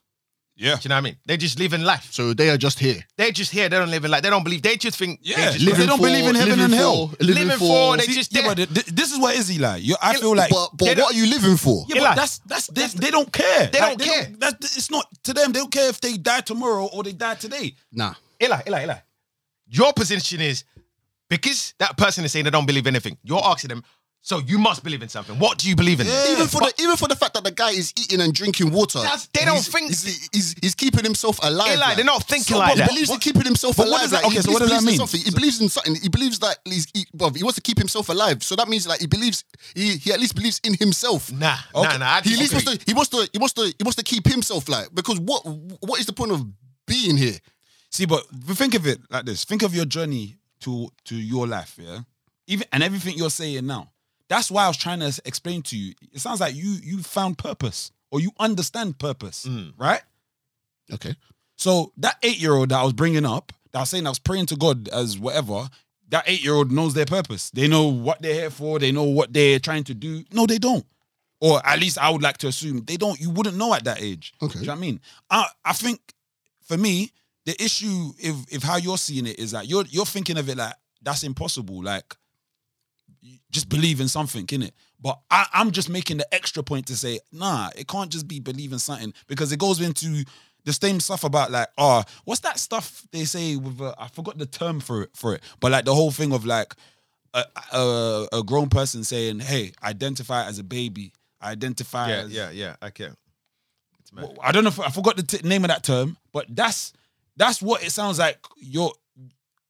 [0.60, 0.74] Yeah.
[0.76, 1.16] Do you know what I mean?
[1.26, 2.06] They just live in life.
[2.12, 3.00] So they are just here.
[3.16, 3.68] They're just here.
[3.68, 4.22] They don't live in life.
[4.22, 4.62] They don't believe.
[4.62, 5.18] They just think.
[5.22, 5.78] Yeah, They just Living live.
[5.78, 7.06] They don't believe in heaven living and for- hell.
[7.20, 7.92] Living, Living for.
[7.92, 8.66] for- they See, just yeah, there.
[8.66, 9.82] but this is what Izzy like.
[9.82, 11.86] You, I feel like but but what are you living for?
[11.88, 12.08] Yeah, Eli.
[12.10, 13.66] but that's that's they, they don't care.
[13.68, 14.24] They don't care.
[14.38, 15.52] that's it's not to them.
[15.52, 17.74] They don't care if they die tomorrow or they die today.
[17.92, 18.14] Nah.
[18.42, 18.98] Eli, Eli, Eli.
[19.68, 20.64] Your position is
[21.28, 23.16] because that person is saying they don't believe anything.
[23.22, 23.84] You're asking them.
[24.22, 25.38] So you must believe in something.
[25.38, 26.06] What do you believe in?
[26.06, 26.32] Yeah.
[26.32, 29.00] Even for the even for the fact that the guy is eating and drinking water,
[29.32, 31.72] they don't he's- think- he's, he's, he's keeping himself alive.
[31.72, 32.88] Eli, they're not thinking So, like but that.
[32.90, 34.00] He believes What- in keeping himself but what alive.
[34.02, 34.98] does that- like, okay, he so what does believes that mean?
[34.98, 35.20] Something.
[35.22, 35.94] He believes in something.
[35.96, 38.42] He believes that he's he, well, he wants to keep himself alive.
[38.44, 39.42] So that means like he believes
[39.74, 41.32] he, he at least believes in himself.
[41.32, 41.88] Nah, Okay.
[41.88, 42.06] nah, nah.
[42.16, 44.02] I He at least wants to he wants to he wants to he wants to
[44.04, 45.40] keep himself like because what
[45.80, 46.44] what is the point of
[46.86, 47.38] being here?
[47.90, 51.78] See, but think of it like this: think of your journey to to your life,
[51.80, 52.00] yeah.
[52.46, 53.90] Even and everything you're saying now.
[54.30, 55.92] That's why I was trying to explain to you.
[56.12, 59.72] It sounds like you you found purpose or you understand purpose, mm.
[59.76, 60.02] right?
[60.92, 61.16] Okay.
[61.56, 64.10] So that eight year old that I was bringing up, that I was saying I
[64.10, 65.68] was praying to God as whatever.
[66.10, 67.50] That eight year old knows their purpose.
[67.50, 68.78] They know what they're here for.
[68.78, 70.24] They know what they're trying to do.
[70.32, 70.86] No, they don't.
[71.40, 73.20] Or at least I would like to assume they don't.
[73.20, 74.32] You wouldn't know at that age.
[74.40, 74.52] Okay.
[74.52, 75.00] Do you know what I mean?
[75.28, 76.00] I I think
[76.62, 77.10] for me
[77.46, 80.56] the issue if if how you're seeing it is that you're you're thinking of it
[80.56, 81.82] like that's impossible.
[81.82, 82.14] Like
[83.50, 84.72] just believe in something, innit?
[85.00, 88.40] But I, I'm just making the extra point to say, nah, it can't just be
[88.40, 90.24] believing something because it goes into
[90.64, 94.38] the same stuff about like, oh, what's that stuff they say with uh, I forgot
[94.38, 96.74] the term for it for it, but like the whole thing of like
[97.34, 102.50] a, a, a grown person saying, hey, identify as a baby, identify Yeah, as yeah,
[102.50, 102.76] yeah.
[102.82, 103.16] I can.
[104.00, 104.12] It's.
[104.42, 106.92] I don't know if I forgot the t- name of that term, but that's
[107.36, 108.38] that's what it sounds like.
[108.58, 108.92] You're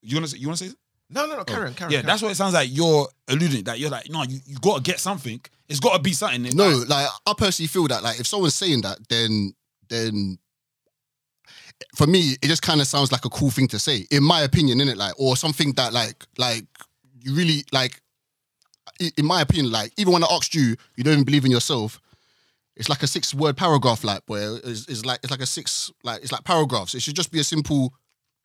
[0.03, 0.75] you want to you want to say?
[1.13, 1.41] No, no, no.
[1.41, 2.07] Oh, carry on, carry yeah, on.
[2.07, 2.69] that's what it sounds like.
[2.73, 5.41] You're alluding that you're like, no, you, you got to get something.
[5.69, 6.47] It's got to be something.
[6.47, 9.55] It's No, like- like I personally feel that like if someone's saying that, then
[9.89, 10.39] then
[11.97, 14.43] for me it just kind of sounds like a cool thing to say, in my
[14.43, 14.97] opinion, innit?
[14.97, 16.65] Like or something that like like
[17.21, 18.01] you really like.
[19.01, 21.51] i- In my opinion, like even when I asked you, you don't even believe in
[21.51, 22.01] yourself.
[22.77, 26.23] It's like a six-word paragraph, like where it's, it's like it's like a six, like
[26.23, 26.95] it's like paragraphs.
[26.95, 27.93] It should just be a simple,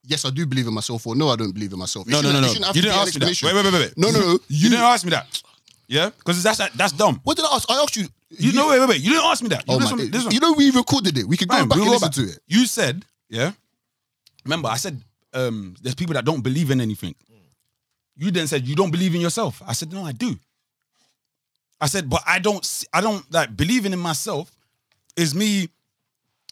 [0.08, 2.08] yes, I do believe in myself, or no, I don't believe in myself.
[2.08, 2.48] No, no, no, no.
[2.48, 3.42] You didn't ask me that.
[3.42, 3.98] Wait, wait, wait, wait.
[3.98, 4.40] No, no, no.
[4.48, 5.42] You, didn't ask me that.
[5.88, 7.20] Yeah, because that's that's dumb.
[7.24, 7.70] What did I ask?
[7.70, 8.08] I asked you.
[8.30, 9.02] You know, wait, wait, wait.
[9.02, 9.68] You didn't ask me that.
[9.68, 10.12] You Oh my days.
[10.12, 10.32] listen.
[10.32, 11.28] You know we recorded it.
[11.28, 12.16] We could go back we'll and listen back.
[12.16, 12.40] to it.
[12.48, 13.52] You said, yeah.
[14.44, 15.02] Remember, I said
[15.34, 17.16] um, there's people that don't believe in anything.
[18.18, 19.62] You then said you don't believe in yourself.
[19.68, 20.36] I said no, I do.
[21.80, 22.86] I said, but I don't.
[22.94, 24.52] I don't like believing in myself.
[25.18, 25.70] Is me.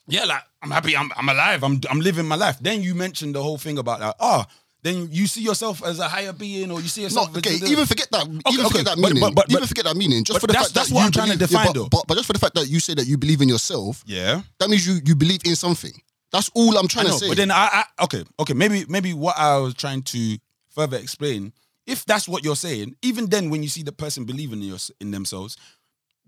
[0.07, 0.95] Yeah, like I'm happy.
[0.95, 1.63] I'm I'm alive.
[1.63, 2.57] I'm I'm living my life.
[2.59, 4.47] Then you mentioned the whole thing about like, oh, ah,
[4.81, 7.37] then you see yourself as a higher being, or you see No, yourself.
[7.37, 7.55] okay.
[7.55, 8.25] as- Even forget that.
[8.27, 9.19] even okay, forget that meaning.
[9.21, 10.23] but- but- even forget that meaning.
[10.23, 11.73] Just for the that's- fact that's that what I'm trying to believe- yeah, define, but,
[11.73, 11.89] though.
[11.89, 14.41] But, but just for the fact that you say that you believe in yourself, yeah.
[14.59, 15.93] that means you you believe in something.
[16.31, 17.27] That's all I'm trying know, to say.
[17.27, 20.37] but then I, I okay, okay, maybe maybe what I was trying to
[20.69, 21.53] further explain,
[21.85, 24.79] if that's what you're saying, even then when you see the person believing in your,
[24.99, 25.55] in themselves,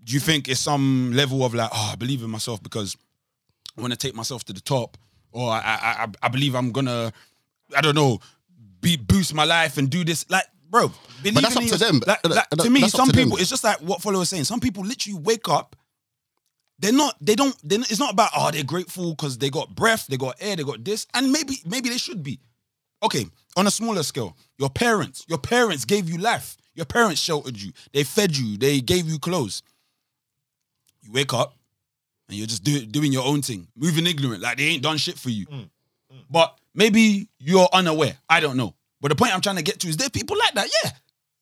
[0.04, 2.96] do you think it's some level of like, oh, I believe in myself because
[3.76, 4.96] I want to take myself to the top,
[5.32, 7.12] or I I, I, believe I'm gonna,
[7.76, 8.20] I don't know,
[8.80, 10.44] be boost my life and do this, like.
[10.68, 10.90] Bro,
[11.22, 12.02] believing that's up in to them.
[12.04, 13.24] Like, like, to me, some to them.
[13.24, 14.44] people, it's just like what follower was saying.
[14.44, 15.76] Some people literally wake up
[16.78, 20.06] they're not they don't they it's not about oh they're grateful because they got breath
[20.06, 22.38] they got air they got this and maybe maybe they should be
[23.02, 23.24] okay
[23.56, 27.72] on a smaller scale your parents your parents gave you life your parents sheltered you
[27.92, 29.62] they fed you they gave you clothes
[31.02, 31.54] you wake up
[32.28, 35.18] and you're just do, doing your own thing, moving ignorant, like they ain't done shit
[35.18, 35.46] for you.
[35.46, 35.68] Mm,
[36.12, 36.18] mm.
[36.30, 38.16] But maybe you're unaware.
[38.28, 38.74] I don't know.
[39.00, 40.90] But the point I'm trying to get to is there people like that, yeah.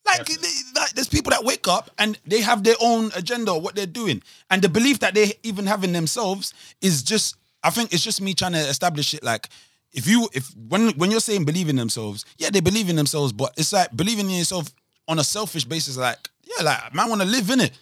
[0.06, 3.74] Like, they, like there's people that wake up and they have their own agenda, what
[3.74, 7.36] they're doing, and the belief that they even have in themselves is just.
[7.62, 9.22] I think it's just me trying to establish it.
[9.24, 9.48] Like,
[9.94, 13.32] if you if when when you're saying believe in themselves, yeah, they believe in themselves,
[13.32, 14.68] but it's like believing in yourself
[15.08, 15.96] on a selfish basis.
[15.96, 17.72] Like, yeah, like man, want to live in it.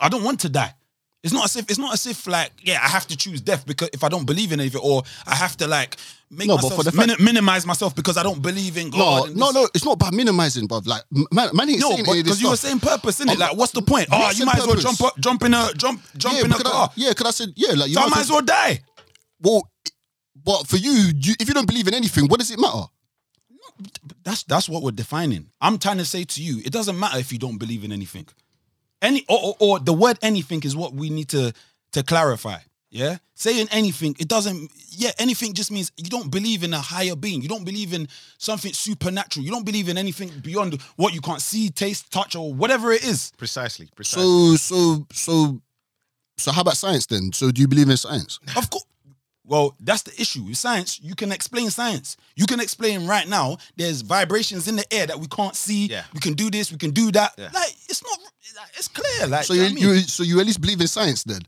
[0.00, 0.74] I don't want to die.
[1.22, 3.64] It's not as if it's not as if like yeah I have to choose death
[3.64, 5.96] because if I don't believe in anything or I have to like
[6.30, 8.90] make No, but myself for the fact- mini- minimize myself because I don't believe in
[8.90, 9.36] God.
[9.36, 9.68] no, this- no.
[9.74, 12.42] It's not about minimizing, but like man, man ain't no, saying any of this because
[12.42, 13.36] you were saying purpose, innit?
[13.36, 14.08] Oh, Like, what's the point?
[14.10, 16.56] Oh, you might as well jump up, jump in a jump, jump yeah, in a
[16.58, 16.88] car.
[16.88, 18.80] I, yeah, because I said yeah, like you so I might might as well die.
[19.40, 19.68] Well,
[20.44, 22.82] but for you, you, if you don't believe in anything, what does it matter?
[24.24, 25.50] That's that's what we're defining.
[25.60, 28.26] I'm trying to say to you, it doesn't matter if you don't believe in anything.
[29.02, 31.52] Any or, or, or the word anything is what we need to
[31.92, 32.58] to clarify.
[32.90, 34.70] Yeah, saying anything, it doesn't.
[34.90, 37.40] Yeah, anything just means you don't believe in a higher being.
[37.40, 39.44] You don't believe in something supernatural.
[39.44, 43.02] You don't believe in anything beyond what you can't see, taste, touch, or whatever it
[43.02, 43.32] is.
[43.38, 43.88] Precisely.
[43.96, 44.56] Precisely.
[44.56, 45.62] So, so, so,
[46.36, 47.32] so, how about science then?
[47.32, 48.38] So, do you believe in science?
[48.56, 48.84] Of course.
[49.44, 51.00] Well, that's the issue with science.
[51.00, 52.16] You can explain science.
[52.36, 53.56] You can explain right now.
[53.76, 55.86] There's vibrations in the air that we can't see.
[55.86, 56.04] Yeah.
[56.14, 56.70] We can do this.
[56.70, 57.34] We can do that.
[57.36, 57.50] Yeah.
[57.52, 58.18] Like it's not.
[58.56, 59.26] Like, It's clear.
[59.28, 59.94] Like So, you, you, know I mean?
[59.94, 61.42] you, so you at least believe in science then?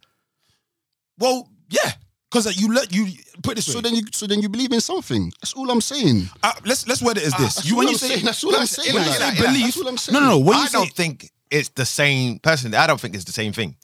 [1.18, 1.92] well, yeah,
[2.30, 3.06] because you let you
[3.42, 3.74] put it this way.
[3.74, 5.32] So then you, so then you believe in something.
[5.40, 6.28] That's all I'm saying.
[6.42, 7.54] uh, let's let's word it as this.
[7.56, 8.24] That's you all when I'm you say saying.
[8.24, 8.94] That's all I'm saying.
[8.94, 10.14] when you like, say yeah, yeah, belief, that's what I'm saying.
[10.14, 10.38] no, no, no.
[10.38, 12.38] When you I say don't think it's the same.
[12.40, 13.76] Personally, I don't think it's the same thing.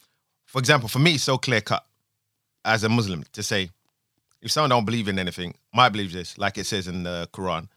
[0.46, 1.84] For example, for me, it's so clear cut
[2.64, 3.70] as a Muslim to say,
[4.42, 7.28] if someone don't believe in anything, my belief is this, like it says in the
[7.32, 7.68] Quran,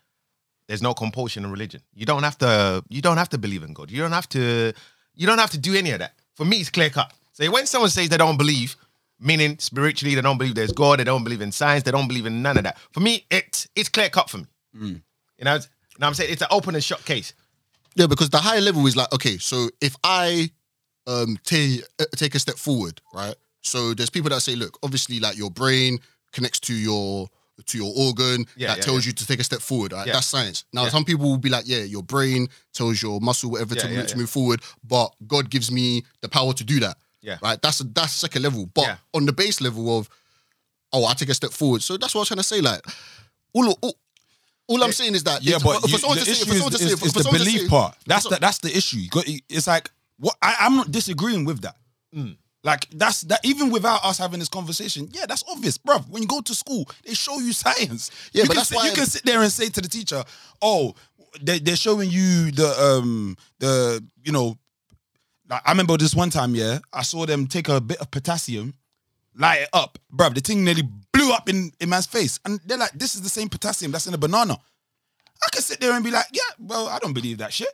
[0.68, 1.82] there's no compulsion in religion.
[1.94, 2.84] You don't have to.
[2.90, 3.92] You don't have to believe in God.
[3.92, 4.74] You don't have to.
[5.16, 6.14] You don't have to do any of that.
[6.36, 7.14] For me, it's clear cut.
[7.34, 8.76] So when someone says they don't believe,
[9.20, 12.26] meaning spiritually they don't believe there's God, they don't believe in science, they don't believe
[12.26, 12.78] in none of that.
[12.92, 14.46] For me, it's it's clear cut for me.
[15.38, 16.32] You know, it's- you know what I'm saying?
[16.34, 17.34] It's an open and shut case.
[17.96, 20.50] Yeah, because the higher level is like, okay, so if I
[21.06, 23.36] um take uh, take a step forward, right?
[23.62, 26.00] So there's people that say, look, obviously, like your brain
[26.32, 27.30] connects to your
[27.66, 29.10] to your organ Yeah, that yeah, tells yeah.
[29.10, 29.94] you to take a step forward.
[29.94, 30.08] Right?
[30.08, 30.66] That's science.
[30.74, 34.08] Now, some people will be like, yeah, your brain tells your muscle whatever to, move,
[34.08, 36.98] to move forward, but God gives me the power to do that.
[37.22, 37.38] Yeah.
[37.42, 37.62] right.
[37.62, 40.10] That's that's second level, but on the base level of,
[40.92, 41.82] oh, I take a step forward.
[41.82, 42.60] So that's what I was trying to say.
[42.60, 42.82] Like,
[43.54, 43.96] all all,
[44.68, 46.72] all I'm saying is that yeah, but for you, someone the to say, for someone
[46.72, 47.96] to is, say, is, the belief say- part.
[48.06, 49.04] That's the that's the issue.
[49.48, 51.76] It's like what I, I'm not disagreeing with that.
[52.14, 52.36] Mm.
[52.64, 55.98] Like that's that even without us having this conversation, yeah, that's obvious, bro.
[56.10, 58.10] When you go to school, they show you science.
[58.32, 59.90] Yeah, you but can that's sit, why- you can sit there and say to the
[59.90, 60.24] teacher,
[60.62, 60.96] "Oh,
[61.42, 64.58] they, they're showing you the um the you know."
[65.50, 68.74] Like, I remember this one time, yeah, I saw them take a bit of potassium,
[69.36, 70.30] light it up, bro.
[70.30, 73.30] The thing nearly blew up in in man's face, and they're like, "This is the
[73.30, 74.58] same potassium that's in a banana."
[75.46, 77.68] I can sit there and be like, "Yeah, well, I don't believe that shit.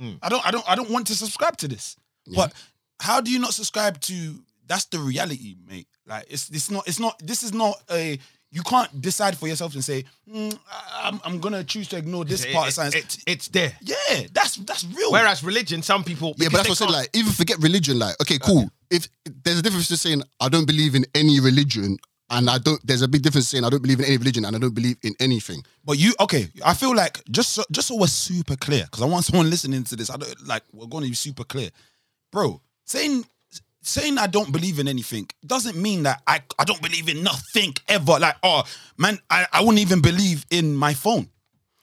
[0.00, 0.20] Mm.
[0.22, 1.96] I don't, I don't, I don't want to subscribe to this."
[2.32, 2.52] But
[3.00, 4.34] how do you not subscribe to?
[4.66, 5.88] That's the reality, mate.
[6.06, 8.18] Like it's it's not it's not this is not a
[8.50, 12.24] you can't decide for yourself and say "Mm, I- I'm I'm gonna choose to ignore
[12.24, 12.94] this It- part it- of science.
[12.94, 13.72] It's it's there.
[13.82, 15.12] yeah, that's that's real.
[15.12, 16.92] Whereas religion, some people Yeah, but that's what I said.
[16.92, 17.98] Like, even forget religion.
[17.98, 18.70] Like, okay, cool.
[18.90, 19.08] If
[19.44, 21.98] there's a difference between saying I don't believe in any religion
[22.30, 24.54] and I don't, there's a big difference saying I don't believe in any religion and
[24.54, 25.62] I don't believe in anything.
[25.84, 26.48] But you okay?
[26.64, 29.84] I feel like just so, just so we're super clear, because I want someone listening
[29.84, 30.10] to this.
[30.10, 31.70] I don't like we're going to be super clear,
[32.32, 32.60] bro.
[32.88, 33.26] Saying
[33.82, 37.74] saying I don't believe in anything doesn't mean that I I don't believe in nothing
[37.86, 38.18] ever.
[38.18, 38.64] Like oh
[38.96, 41.28] man, I, I wouldn't even believe in my phone.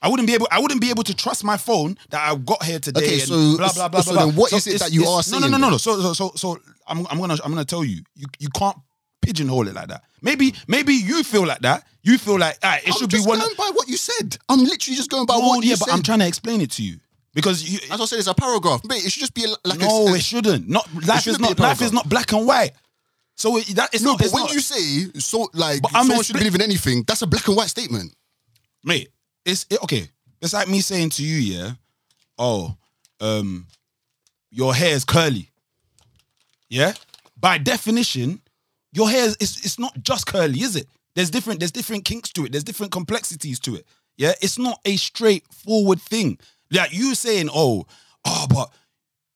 [0.02, 0.48] I wouldn't be able.
[0.50, 3.00] I wouldn't be able to trust my phone that I got here today.
[3.04, 4.00] Okay, and so- blah blah blah.
[4.00, 5.70] so blah, then what is it that you are saying no, no, no, then?
[5.72, 5.76] no.
[5.78, 8.76] So, so, so, so I'm, I'm gonna, I'm gonna tell you, you, you can't
[9.22, 10.02] pigeonhole it like that.
[10.22, 11.86] Maybe, maybe you feel like that.
[12.02, 12.90] You feel like ah, it should be.
[12.90, 13.38] I'm should be just one.
[13.38, 14.36] going by what you said.
[14.48, 15.86] I'm literally just going by No, what yeah, you said.
[15.86, 15.96] Yeah, but.
[15.96, 16.98] I'm trying to explain it to you
[17.36, 17.78] because you.
[17.92, 18.80] As I said, it's a paragraph.
[18.88, 20.68] Mate, it should just be a- like no, a, it shouldn't.
[20.68, 22.72] Not life is shouldn't be not life is not black and white.
[23.36, 24.18] So it, that No, not.
[24.18, 27.20] but when not, you say so, like But I'm someone should believe in anything, that's
[27.22, 28.12] a black and white statement.
[28.82, 29.10] mate,
[29.44, 30.08] it's it, okay.
[30.40, 31.70] It's like me saying to you, yeah,
[32.38, 32.74] oh,
[33.20, 33.66] um,
[34.50, 35.50] your hair is curly.
[36.68, 36.94] Yeah,
[37.38, 38.40] by definition,
[38.92, 40.86] your hair is it's, it's not just curly, is it?
[41.14, 42.52] There's different there's different kinks to it.
[42.52, 43.86] There's different complexities to it.
[44.16, 46.38] Yeah, it's not a straightforward thing.
[46.70, 47.86] Like you saying, oh,
[48.24, 48.70] oh, but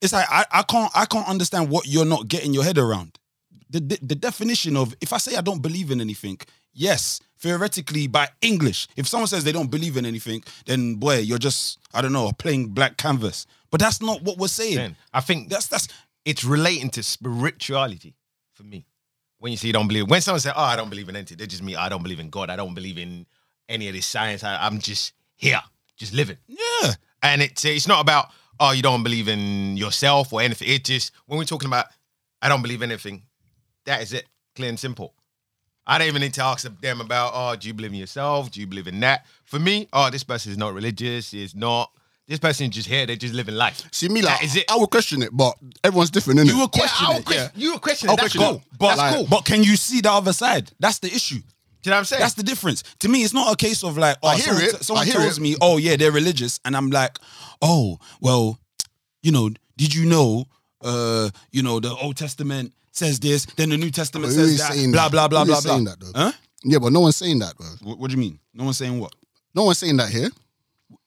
[0.00, 3.18] it's like I, I can't I can't understand what you're not getting your head around.
[3.68, 6.38] The, the the definition of if I say I don't believe in anything,
[6.72, 11.38] yes, theoretically by English, if someone says they don't believe in anything, then boy, you're
[11.38, 13.46] just I don't know playing black canvas.
[13.70, 14.76] But that's not what we're saying.
[14.76, 15.86] Then I think That's that's
[16.24, 18.14] it's relating to spirituality.
[18.52, 18.86] for me.
[19.38, 21.38] When you say you don't believe, when someone says, "Oh, I don't believe in anything,"
[21.38, 22.50] they just mean I don't believe in God.
[22.50, 23.24] I don't believe in
[23.68, 24.44] any of this science.
[24.44, 25.62] I, I'm just here,
[25.96, 26.36] just living.
[26.46, 26.92] Yeah.
[27.22, 28.28] And it's it's not about
[28.58, 30.68] oh you don't believe in yourself or anything.
[30.68, 31.86] It just when we're talking about
[32.42, 33.22] I don't believe anything,
[33.86, 34.24] that is it,
[34.56, 35.14] clear and simple.
[35.86, 38.50] I don't even need to ask them about oh do you believe in yourself?
[38.50, 39.26] Do you believe in that?
[39.44, 41.34] For me, oh this person is not religious.
[41.34, 41.90] Is not
[42.28, 43.06] this person is just here.
[43.06, 43.82] They're just living life.
[43.90, 44.70] See me like That is it.
[44.70, 46.46] I would question it, but everyone's different, innit?
[46.46, 47.24] You will Yeah, question I will it.
[47.24, 47.60] question, yeah.
[47.62, 48.12] you will question it.
[48.12, 48.54] That's question cool.
[48.58, 48.78] it.
[48.78, 49.26] But, That's cool.
[49.28, 50.70] but can you see the other side?
[50.78, 51.40] That's the issue.
[51.82, 52.20] Do you know what I'm saying?
[52.20, 52.82] That's the difference.
[53.00, 54.84] To me, it's not a case of like, oh, I hear someone, it.
[54.84, 55.40] someone I hear tells it.
[55.40, 57.18] me, oh yeah, they're religious, and I'm like,
[57.62, 58.58] oh, well,
[59.22, 60.44] you know, did you know,
[60.82, 64.92] uh, you know, the Old Testament says this, then the New Testament Who says that,
[64.92, 65.12] blah that?
[65.12, 65.72] blah blah Who blah is blah.
[65.74, 66.12] saying that, though?
[66.14, 66.32] Huh?
[66.64, 67.66] Yeah, but no one's saying that, bro.
[67.82, 68.38] What, what do you mean?
[68.52, 69.14] No one's saying what?
[69.54, 70.28] No one's saying that here.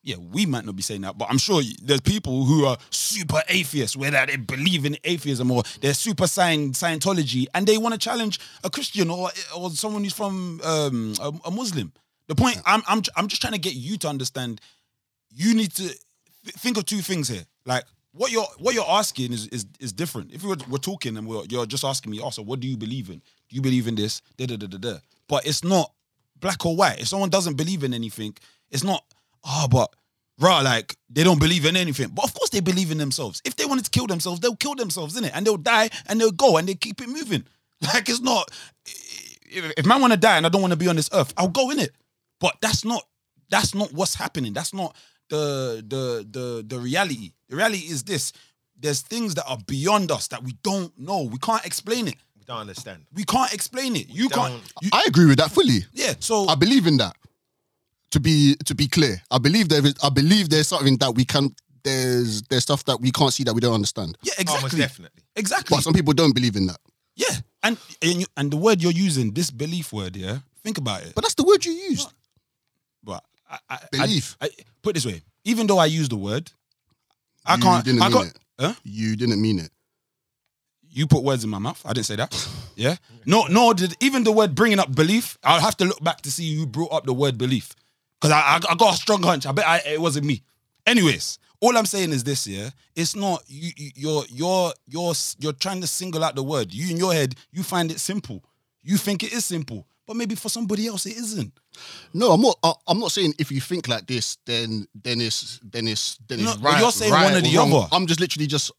[0.04, 3.42] Yeah, we might not be saying that, but I'm sure there's people who are super
[3.48, 8.38] atheists, whether they believe in atheism or they're super Scientology, and they want to challenge
[8.62, 11.90] a Christian or or someone who's from um, a, a Muslim.
[12.28, 14.60] The point I'm I'm I'm just trying to get you to understand.
[15.30, 15.94] You need to
[16.58, 17.44] think of two things here.
[17.64, 20.32] Like what you're what you're asking is is is different.
[20.32, 22.76] If we were, we're talking and we're, you're just asking me, also, what do you
[22.76, 23.22] believe in?
[23.48, 24.20] Do you believe in this?
[24.36, 24.98] Da da da da da.
[25.28, 25.92] But it's not
[26.40, 27.00] black or white.
[27.00, 28.36] If someone doesn't believe in anything,
[28.70, 29.02] it's not.
[29.46, 29.94] Oh, but
[30.40, 32.08] rah, like they don't believe in anything.
[32.08, 33.40] But of course they believe in themselves.
[33.44, 35.30] If they wanted to kill themselves, they'll kill themselves, innit?
[35.34, 37.44] And they'll die and they'll go and they keep it moving.
[37.82, 38.50] Like it's not.
[38.86, 41.34] If, if man want to die and I don't want to be on this earth,
[41.36, 41.90] I'll go in it.
[42.40, 43.02] But that's not.
[43.50, 44.52] That's not what's happening.
[44.54, 44.96] That's not
[45.28, 47.32] the the the the reality.
[47.50, 48.32] The reality is this:
[48.78, 51.22] there's things that are beyond us that we don't know.
[51.22, 52.14] We can't explain it.
[52.38, 53.04] we don't understand.
[53.12, 54.08] We can't explain it.
[54.08, 54.52] You can't.
[54.52, 55.84] don't- You, I agree with that fully.
[55.92, 56.14] yeah.
[56.20, 57.16] So I believe in that.
[58.14, 59.94] To be to be clear, I believe there is.
[60.00, 61.52] I believe there's something that we can.
[61.82, 64.16] There's there's stuff that we can't see that we don't understand.
[64.22, 64.78] yeah, oh, Almost exactly.
[64.78, 65.22] definitely.
[65.34, 65.74] Exactly.
[65.76, 66.78] But some people don't believe in that.
[67.16, 70.38] Yeah, and and, you, and the word you're using, this belief word, yeah.
[70.62, 71.12] Think about it.
[71.16, 72.08] But that's the word you used.
[73.02, 74.36] But I, I, Belief.
[74.40, 74.48] I, I,
[74.80, 76.52] put it this way: even though I use the word,
[77.44, 77.84] I You can't.
[77.84, 78.28] didn't I mean can't.
[78.28, 78.38] it.
[78.60, 78.74] Huh?
[78.84, 79.70] You didn't mean it.
[80.88, 81.82] You put words in my mouth.
[81.84, 82.48] I didn't say that.
[82.76, 82.94] Yeah.
[83.26, 83.72] No, no.
[83.72, 85.36] Did even the word bringing up belief?
[85.42, 87.74] I'll have to look back to see who brought up the word belief,
[88.24, 89.46] because I, I, I got a strong hunch.
[89.46, 90.42] I bet I, it wasn't me.
[90.86, 93.70] Anyways, all I'm saying is this: yeah, it's not you.
[93.76, 96.72] you you're you're you're you're trying to single out the word.
[96.72, 98.42] You in your head, you find it simple.
[98.82, 101.52] You think it is simple, but maybe for somebody else it isn't.
[102.12, 102.58] No, I'm not.
[102.62, 106.40] I- I'm not saying if you think like this, then then it's then it's then
[106.40, 106.80] it's No, right.
[106.80, 107.72] you're saying right one or the wrong.
[107.72, 107.88] other.
[107.92, 108.70] I'm just literally just.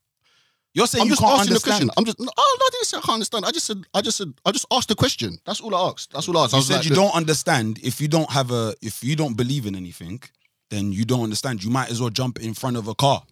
[0.76, 1.78] You're saying I'm you just can't asking the understand.
[1.80, 1.90] question.
[1.98, 2.20] I'm just.
[2.20, 3.46] No, oh, no, I didn't say I can't understand.
[3.46, 3.84] I just said.
[3.94, 4.34] I just said.
[4.46, 5.38] I just asked the question.
[5.46, 6.12] That's all I asked.
[6.12, 6.54] That's all I asked.
[6.54, 9.16] I You was said like, you don't understand if you don't have a if you
[9.16, 10.22] don't believe in anything,
[10.70, 11.64] then you don't understand.
[11.64, 13.24] You might as well jump in front of a car.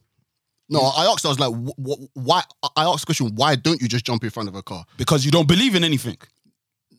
[0.70, 1.26] No, I asked.
[1.26, 2.42] I was like, wh- wh- why?
[2.78, 3.36] I asked the question.
[3.36, 4.86] Why don't you just jump in front of a car?
[4.98, 6.18] because you don't believe in anything.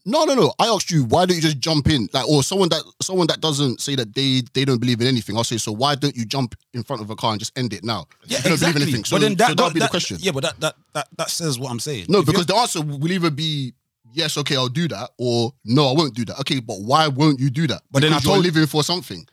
[0.07, 0.53] No, no, no.
[0.59, 1.05] I asked you.
[1.05, 2.09] Why don't you just jump in?
[2.13, 5.37] Like, or someone that someone that doesn't say that they they don't believe in anything.
[5.37, 7.73] I'll say, so why don't you jump in front of a car and just end
[7.73, 8.07] it now?
[8.27, 8.73] Yeah, you don't exactly.
[8.81, 9.05] believe in anything.
[9.05, 10.19] So, but then that, so that'll be that- the question.
[10.21, 12.07] Yeah, but that that that that says what I'm saying.
[12.11, 13.73] No, If because the answer will either be
[14.13, 16.39] yes, okay, I'll do that, or no, I won't do that.
[16.41, 17.83] Okay, but why won't you do that?
[17.91, 19.27] But then because I you're told- living for something.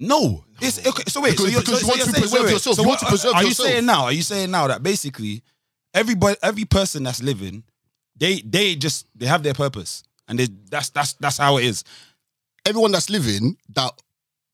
[0.00, 1.04] no, it's okay.
[1.08, 2.52] So wait, so Because- you're, because so, you want so to saying- preserve wait.
[2.52, 2.76] yourself.
[2.76, 3.68] So You what, want to preserve are yourself.
[3.68, 4.04] you saying now?
[4.04, 5.42] Are you saying now that basically
[5.92, 7.64] everybody, every person that's living,
[8.16, 11.84] they they just they have their purpose, and they that's that's that's how it is.
[12.66, 13.92] Everyone that's living that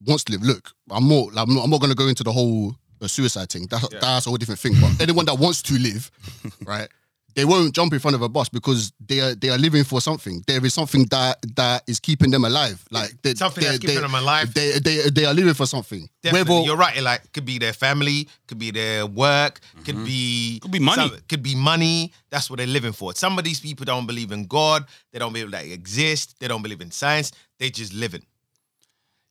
[0.05, 0.43] wants to live.
[0.43, 1.31] Look, I'm more.
[1.31, 3.67] Like, I'm not, I'm not going to go into the whole uh, suicide thing.
[3.69, 4.73] That's that's a whole different thing.
[4.79, 6.11] But anyone that wants to live,
[6.65, 6.89] right?
[7.35, 10.01] They won't jump in front of a bus because they are they are living for
[10.01, 10.43] something.
[10.45, 12.83] There is something that that is keeping them alive.
[12.91, 14.53] Like they, Something they, that's keeping they- them alive.
[14.53, 16.07] They, they they are living for something.
[16.21, 16.53] Definitely.
[16.53, 17.01] Whether- You're right.
[17.01, 20.05] Like could be their family, could be their work, could mm-hmm.
[20.05, 21.09] be Could be money.
[21.09, 22.13] some- could be money.
[22.29, 23.13] That's what they're living for.
[23.15, 24.85] Some of these people don't believe in God.
[25.11, 26.35] They don't believe that it exists.
[26.39, 27.31] They don't believe in science.
[27.59, 28.25] They just living.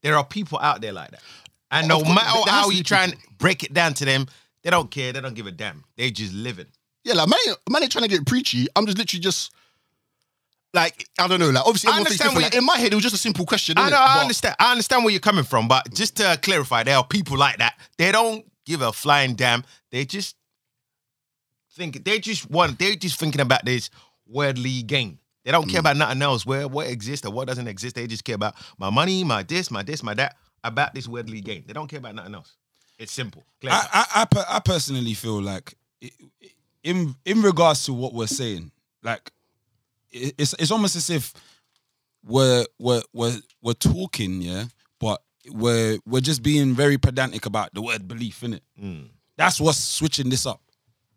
[0.03, 1.23] There are people out there like that,
[1.71, 4.27] and no course, matter how you try and break it down to them,
[4.65, 5.13] they don't care.
[5.13, 5.85] They don't give a damn.
[5.97, 6.67] They just living.
[7.05, 8.67] Yeah, like man, ain't- man ain't trying to get preachy.
[8.77, 9.53] I'm just literally just
[10.75, 11.51] like I don't know.
[11.51, 13.45] Like obviously, I understand what Like, you- in my head, it was just a simple
[13.45, 13.77] question.
[13.79, 13.91] I innit?
[13.91, 13.97] know.
[13.99, 14.57] I But- understand.
[14.59, 17.75] I understand where you're coming from, but just to clarify, there are people like that.
[17.99, 19.65] They don't give a flying damn.
[19.91, 20.37] They just
[21.75, 22.79] think they just want.
[22.79, 23.91] They're just thinking about this
[24.27, 25.19] worldly gain.
[25.45, 25.81] They don't care mm.
[25.81, 26.47] about nothing else.
[26.47, 27.97] Where what exists or what doesn't exist.
[27.97, 30.37] They just care about my money, my this, my this, my that.
[30.65, 31.65] About this worldly gain.
[31.67, 32.55] They don't care about nothing else.
[32.97, 33.43] It's simple.
[33.65, 36.47] I, I, I, per- I personally feel like, i- i-
[36.83, 38.71] in in regards to what we're saying,
[39.03, 39.33] like
[40.11, 41.33] it- it's it's almost as if
[42.25, 44.65] we're we're we're we're talking, yeah,
[45.01, 48.61] but we're we're just being very pedantic about the word belief, innit?
[48.81, 49.09] Mm.
[49.37, 50.61] That's what's switching this up,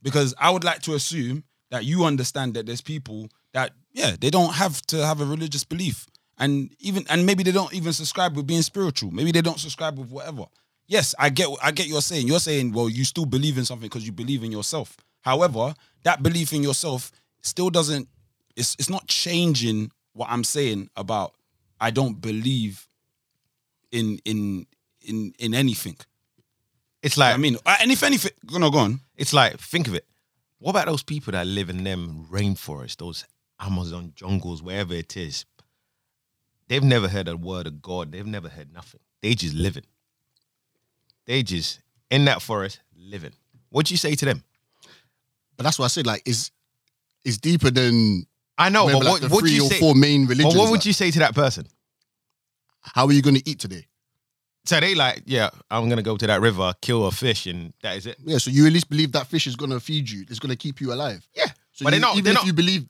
[0.01, 4.29] because I would like to assume that you understand that there's people that yeah, they
[4.29, 6.07] don't have to have a religious belief.
[6.37, 9.09] And even and maybe they don't even subscribe with being spiritual.
[9.11, 10.45] Maybe they don't subscribe with whatever.
[10.87, 12.27] Yes, I get I get you're saying.
[12.27, 14.97] You're saying, well, you still believe in something because you believe in yourself.
[15.25, 15.73] However,
[16.03, 17.11] that belief in yourself
[17.41, 18.07] still doesn't
[18.55, 21.33] it's it's not changing what I'm saying about
[21.81, 22.87] I don't believe
[23.91, 24.67] in in
[25.01, 25.97] in in anything.
[27.01, 28.99] It's like I mean, uh, and if anything, no, go on.
[29.17, 30.05] It's like, think of it.
[30.59, 33.25] What about those people that live in them rainforests, those
[33.59, 35.45] Amazon jungles, wherever it is?
[36.67, 38.11] They've never heard a word of God.
[38.11, 39.01] They've never heard nothing.
[39.21, 39.85] They just living.
[41.25, 41.79] They just
[42.11, 43.33] in that forest living.
[43.69, 44.43] What'd you say to them?
[45.57, 46.05] But that's what I said.
[46.05, 46.51] Like, is
[47.23, 48.25] is deeper than
[48.57, 49.79] I know, whatever, but like, what the would three you or say?
[49.79, 50.53] four main religions.
[50.53, 51.65] But what would like, you say to that person?
[52.81, 53.87] How are you going to eat today?
[54.65, 57.97] So they like, yeah, I'm gonna go to that river, kill a fish, and that
[57.97, 58.17] is it.
[58.25, 60.25] Yeah, so you at least believe that fish is going to feed you.
[60.27, 61.27] It's going to keep you alive.
[61.35, 62.13] Yeah, So but you, they're not.
[62.13, 62.45] even They're if not.
[62.47, 62.85] you believe,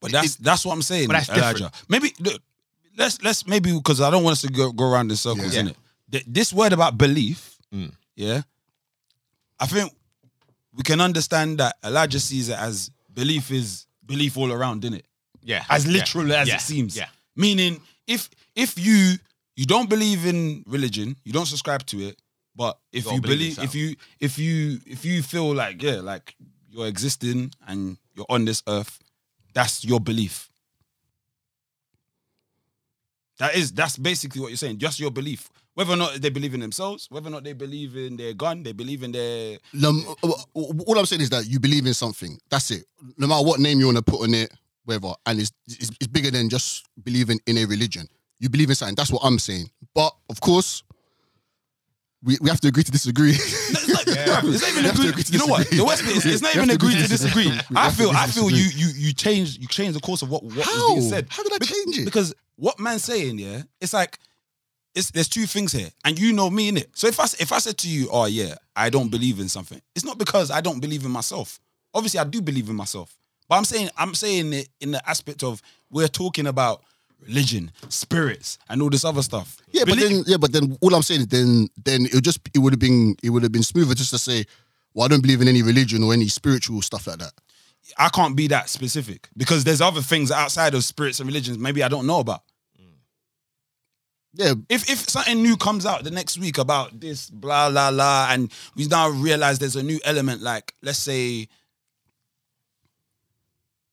[0.00, 1.08] But that's that's what I'm saying.
[1.08, 1.52] But that's Elijah.
[1.64, 1.74] different.
[1.88, 2.40] Maybe look,
[2.96, 5.62] let's let's maybe because I don't want us to go, go around in circles, Yeah.
[5.62, 5.74] innit?
[6.12, 7.92] Th- This word about belief, Mm.
[8.14, 8.42] yeah,
[9.58, 9.92] I think
[10.78, 15.04] we can understand that Elijah sees it as belief is belief all around, in it.
[15.42, 16.96] yeah, As yeah, literal as yeah, it seems.
[16.96, 19.16] Yeah, Meaning, if if you
[19.56, 22.16] you don't believe in religion, you don't subscribe to it,
[22.54, 26.00] but if gotta you believe believe, if you if you if you feel like yeah,
[26.00, 26.36] like
[26.70, 29.00] you're existing and you're on this earth,
[29.52, 30.48] that's your belief.
[33.40, 34.78] That is that's basically what you're saying.
[34.78, 35.50] Just your belief.
[35.78, 38.64] Whether or not they believe in themselves, whether or not they believe in their gun,
[38.64, 40.04] they believe in their um,
[40.52, 42.36] all I'm saying is that you believe in something.
[42.50, 42.84] That's it.
[43.16, 44.50] No matter what name you want to put on it,
[44.84, 48.08] whatever, and it's, it's it's bigger than just believing in a religion.
[48.40, 48.96] You believe in something.
[48.96, 49.70] That's what I'm saying.
[49.94, 50.82] But of course,
[52.24, 53.30] we, we have to agree to disagree.
[53.30, 55.08] It's not, bruv, it's not even We to agree.
[55.10, 55.70] agree to You know what?
[55.70, 57.50] The worst bit is it's not even have to agree agree to to disagree.
[57.50, 57.76] disagree.
[57.76, 60.56] I feel I feel you you you change you change the course of what what
[60.56, 61.26] was being said.
[61.30, 62.04] How did I Bec- change it?
[62.04, 64.18] Because what man's saying, yeah, it's like
[64.94, 66.90] it's there's two things here, and you know me in it.
[66.94, 69.80] So if I if I said to you, oh yeah, I don't believe in something,
[69.94, 71.60] it's not because I don't believe in myself.
[71.94, 73.16] Obviously, I do believe in myself,
[73.48, 76.82] but I'm saying I'm saying it in the aspect of we're talking about
[77.26, 79.58] religion, spirits, and all this other stuff.
[79.70, 82.40] Yeah, but then yeah, but then all I'm saying is then then it would just
[82.54, 84.44] it would have been it would have been smoother just to say,
[84.94, 87.32] well, I don't believe in any religion or any spiritual stuff like that.
[87.96, 91.82] I can't be that specific because there's other things outside of spirits and religions maybe
[91.82, 92.42] I don't know about.
[94.38, 98.28] Yeah, If if something new comes out the next week about this blah blah blah,
[98.30, 101.48] and we now realize there's a new element, like let's say,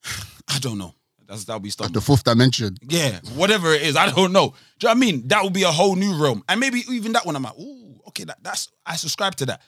[0.47, 0.93] I don't know,
[1.27, 1.85] that's that'll be stuff.
[1.87, 2.77] like the fourth dimension.
[2.87, 4.53] Yeah, whatever it is, I don't know.
[4.77, 5.27] Do you know what I mean?
[5.29, 7.99] That would be a whole new realm, and maybe even that one, I'm like, ooh,
[8.09, 9.61] okay, that, that's I subscribe to that,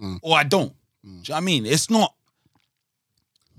[0.00, 0.20] mm.
[0.22, 0.72] or I don't.
[0.72, 0.76] Mm.
[1.02, 1.66] Do you know what I mean?
[1.66, 2.14] It's not.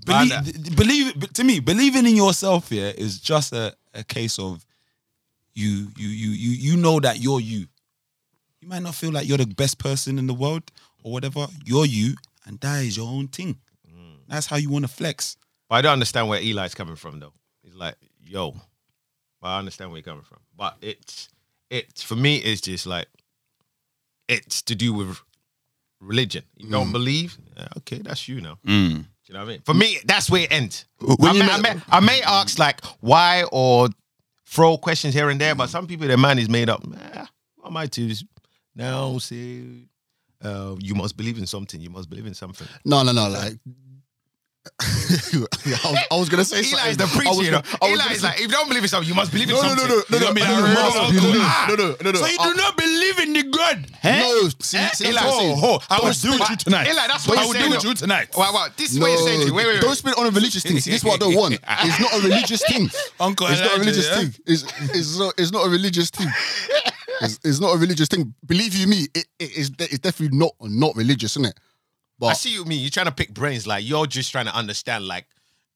[0.06, 4.65] But Believe, believe to me, believing in yourself here is just a, a case of
[5.56, 7.66] you you you you you know that you're you.
[8.60, 10.62] You might not feel like you're the best person in the world
[11.02, 11.46] or whatever.
[11.64, 12.14] You're you,
[12.46, 13.56] and that is your own thing.
[14.28, 15.36] That's how you want to flex.
[15.68, 17.32] But I don't understand where Eli's coming from though.
[17.62, 17.94] He's like,
[18.24, 18.52] yo,
[19.40, 20.38] but I understand where you're coming from.
[20.56, 21.28] But it's
[21.70, 23.06] it's for me, it's just like
[24.28, 25.20] it's to do with
[26.00, 26.42] religion.
[26.56, 26.70] You Mm.
[26.72, 27.38] don't believe?
[27.56, 28.58] Yeah, okay, that's you now.
[28.64, 29.60] Do you know what I mean?
[29.64, 30.84] For me, that's where it ends.
[31.00, 33.88] When I, may, met- I, may, I may ask like why or
[34.46, 36.86] throw questions here and there, but some people their mind is made up.
[36.86, 37.26] Nah,
[37.56, 38.14] what am I to
[38.74, 39.62] now say?
[40.42, 41.80] Uh, you must believe in something.
[41.80, 42.68] You must believe in something.
[42.84, 43.28] No, no, no.
[43.28, 43.54] Like,
[44.80, 47.30] I, was, I was gonna say Eli is the I preacher.
[47.36, 49.32] was gonna- I was Eli is like, if you don't believe in something, you must
[49.32, 49.88] believe in No, something.
[49.88, 51.66] no, no, no, no, no, no, no, no, no, Ah.
[51.68, 52.18] no, no, no, no.
[52.18, 53.86] So you do not believe in the God?
[54.04, 55.60] No, see, see, Eli, that's what I'm saying.
[55.62, 56.86] Oh, oh, I will do with you tonight.
[56.88, 58.28] Eli, that's what I will do with you tonight.
[58.36, 58.66] Wow, wow.
[58.76, 59.44] This is you're saying.
[59.46, 59.50] me.
[59.50, 59.98] Wait, wait, don't wait.
[59.98, 60.78] spin on a religious thing.
[60.80, 61.54] See, this is what I don't want.
[61.54, 62.90] It's not a religious thing.
[63.20, 64.34] Uncle It's not a religious thing.
[64.46, 64.64] It's,
[64.94, 65.34] it's not.
[65.38, 66.28] It's not a religious thing.
[67.22, 68.34] It's, it's not a religious thing.
[68.44, 71.58] Believe you me, it, it, it's, it's definitely not not religious, isn't it?
[72.18, 72.80] I But see you mean.
[72.80, 73.66] You're trying to pick brains.
[73.66, 75.06] Like you're just trying to understand.
[75.06, 75.26] Like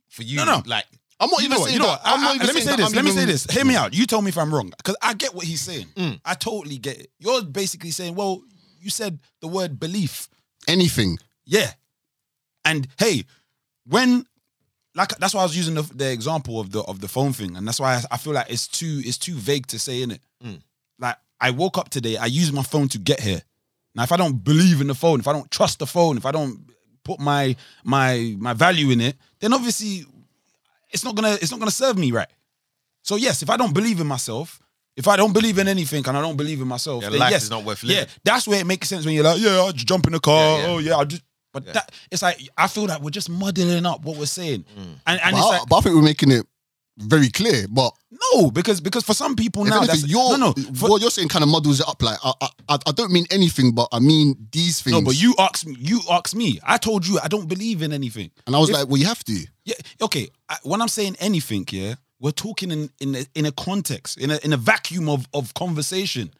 [0.09, 0.62] for you, No, no.
[0.66, 0.86] like
[1.20, 2.01] I'm not You even saying You know what?
[2.05, 2.95] I'm not even let me say this.
[2.95, 3.45] Let me say this.
[3.45, 3.78] Hear me mm.
[3.78, 3.95] out.
[3.95, 5.86] You tell me if I'm wrong because I get what he's saying.
[5.97, 6.20] Mm.
[6.24, 7.11] I totally get it.
[7.18, 8.43] You're basically saying, well,
[8.80, 10.28] you said the word belief.
[10.66, 11.18] Anything.
[11.45, 11.70] Yeah.
[12.64, 13.24] And hey,
[13.86, 14.24] when
[14.95, 17.57] like that's why I was using the, the example of the of the phone thing,
[17.57, 20.12] and that's why I, I feel like it's too it's too vague to say in
[20.12, 20.20] it.
[20.45, 20.61] Mm.
[20.99, 23.43] Like I woke up today, I used my phone to get here.
[23.95, 26.26] Now, if I don't believe in the phone, if I don't trust the phone, if
[26.26, 26.70] I don't
[27.05, 30.05] put my my my value in it, then obviously
[30.91, 32.28] it's not gonna it's not gonna serve me right.
[33.03, 34.61] So yes, if I don't believe in myself,
[34.97, 37.30] if I don't believe in anything and I don't believe in myself, Your then life
[37.30, 39.72] yes, is not worth Yeah, that's where it makes sense when you're like, yeah, I'll
[39.72, 40.59] just jump in the car.
[40.59, 40.68] Yeah, yeah.
[40.68, 41.22] Oh yeah, I'll just
[41.53, 44.95] But that it's like I feel that we're just muddling up what we're saying, mm.
[45.07, 46.47] and and But, it's I, like but I think we're making it
[47.01, 47.66] very clear.
[47.68, 47.92] But
[48.34, 51.11] no, because because for some people now anything, that's you're, no no for- what you're
[51.11, 52.03] saying kind of muddles it up.
[52.03, 52.32] Like I,
[52.68, 54.92] I, I don't mean anything, but I mean these things.
[54.94, 56.61] no, but you asked me, you asked me.
[56.62, 58.30] I told you I don't believe in anything.
[58.46, 59.46] and I was If- like, well, you have to.
[59.64, 60.28] Yeah, okay.
[60.48, 64.30] I, when I'm saying anything, yeah, we're talking in in a, in a context, in
[64.30, 66.30] a in a vacuum of of conversation.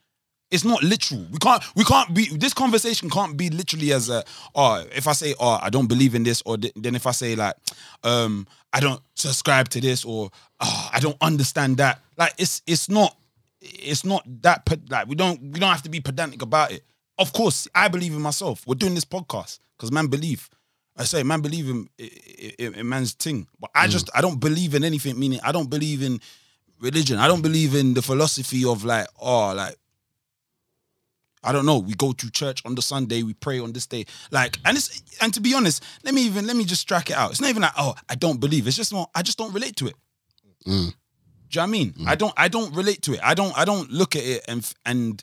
[0.51, 1.25] It's not literal.
[1.31, 4.25] We can't we can't be this conversation can't be literally as a
[4.57, 7.13] oh if I say oh I don't believe in this or th- then if I
[7.13, 7.55] say like
[8.03, 12.89] um I don't subscribe to this or oh, I don't understand that like it's it's
[12.89, 13.17] not
[13.61, 16.85] it's not that like we don't we don't have to be pedantic about it.
[17.19, 18.67] Of course, I believe in myself.
[18.67, 20.49] We're doing this podcast because man believe.
[20.97, 21.89] I say man believe in,
[22.59, 23.91] in, in man's thing, but I mm.
[23.91, 25.19] just I don't believe in anything.
[25.19, 26.21] Meaning I don't believe in
[26.81, 27.19] religion.
[27.19, 29.77] I don't believe in the philosophy of like oh like
[31.43, 31.79] I don't know.
[31.79, 33.23] We go to church on the Sunday.
[33.23, 34.05] We pray on this day.
[34.31, 37.17] Like, and it's and to be honest, let me even let me just strike it
[37.17, 37.31] out.
[37.31, 38.67] It's not even like oh I don't believe.
[38.67, 39.11] It's just not.
[39.15, 39.95] I just don't relate to it.
[40.67, 40.67] Mm.
[40.67, 40.93] Do you know
[41.51, 41.93] what I mean?
[41.93, 42.09] Mm.
[42.09, 42.35] I don't.
[42.37, 43.21] I don't relate to it.
[43.23, 43.57] I don't.
[43.57, 45.23] I don't look at it and and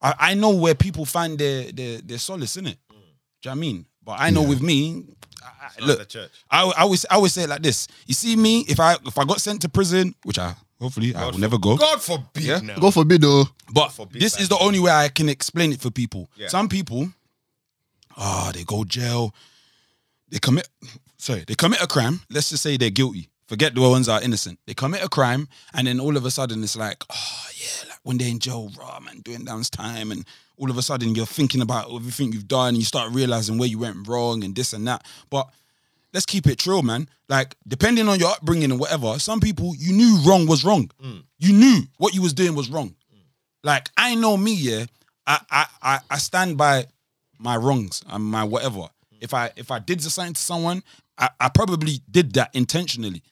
[0.00, 2.78] I, I know where people find their their their solace in it.
[2.90, 3.86] Do you know what I mean?
[4.08, 5.04] But I know with me,
[5.42, 5.48] I,
[5.82, 6.30] I- look, the church.
[6.50, 7.88] I, I always I always say it like this.
[8.06, 11.26] You see me, if I if I got sent to prison, which I hopefully I
[11.26, 11.76] will never go.
[11.76, 12.62] God forbid.
[12.62, 12.76] now.
[12.78, 13.44] God forbid, though.
[13.70, 16.30] But forbid this is the only way I can explain it for people.
[16.36, 16.48] Yeah.
[16.48, 17.10] Some people,
[18.16, 19.34] ah, they go jail,
[20.30, 20.66] they commit,
[21.18, 22.20] sorry, they commit a crime.
[22.30, 23.28] Let's just say they're guilty.
[23.46, 24.58] Forget the ones that are innocent.
[24.66, 27.98] They commit a crime, and then all of a sudden it's like, oh yeah, like
[28.04, 30.24] when they're in jail, raw man, doing downs time, and
[30.58, 33.68] all of a sudden you're thinking about everything you've done, and you start realizing where
[33.68, 35.04] you went wrong and this and that.
[35.30, 35.48] But
[36.12, 37.08] let's keep it true, man.
[37.28, 40.90] Like, depending on your upbringing and whatever, some people you knew wrong was wrong.
[41.02, 41.24] Mm.
[41.38, 42.94] You knew what you was doing was wrong.
[43.64, 44.86] Like, I know me, yeah.
[45.26, 46.86] I I I, I stand by
[47.38, 48.88] my wrongs and my whatever.
[49.20, 50.82] If I if I did something to someone,
[51.18, 53.22] I, I probably did that intentionally.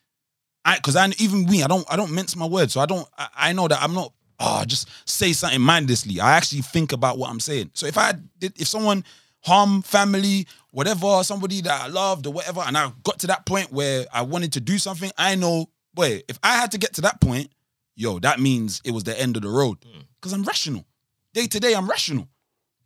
[0.65, 2.75] I because I even me, I don't I don't mince my words.
[2.75, 6.21] So I don't I, I know that I'm not oh just say something mindlessly.
[6.21, 7.71] I actually think about what I'm saying.
[7.75, 9.05] So if I did if someone
[9.43, 13.73] harm family, whatever, somebody that I loved or whatever, and I got to that point
[13.73, 17.01] where I wanted to do something, I know, wait, if I had to get to
[17.03, 17.51] that point,
[17.95, 19.79] yo, that means it was the end of the road.
[19.85, 20.01] Hmm.
[20.21, 20.85] Because I'm rational.
[21.33, 22.29] Day to day, I'm rational.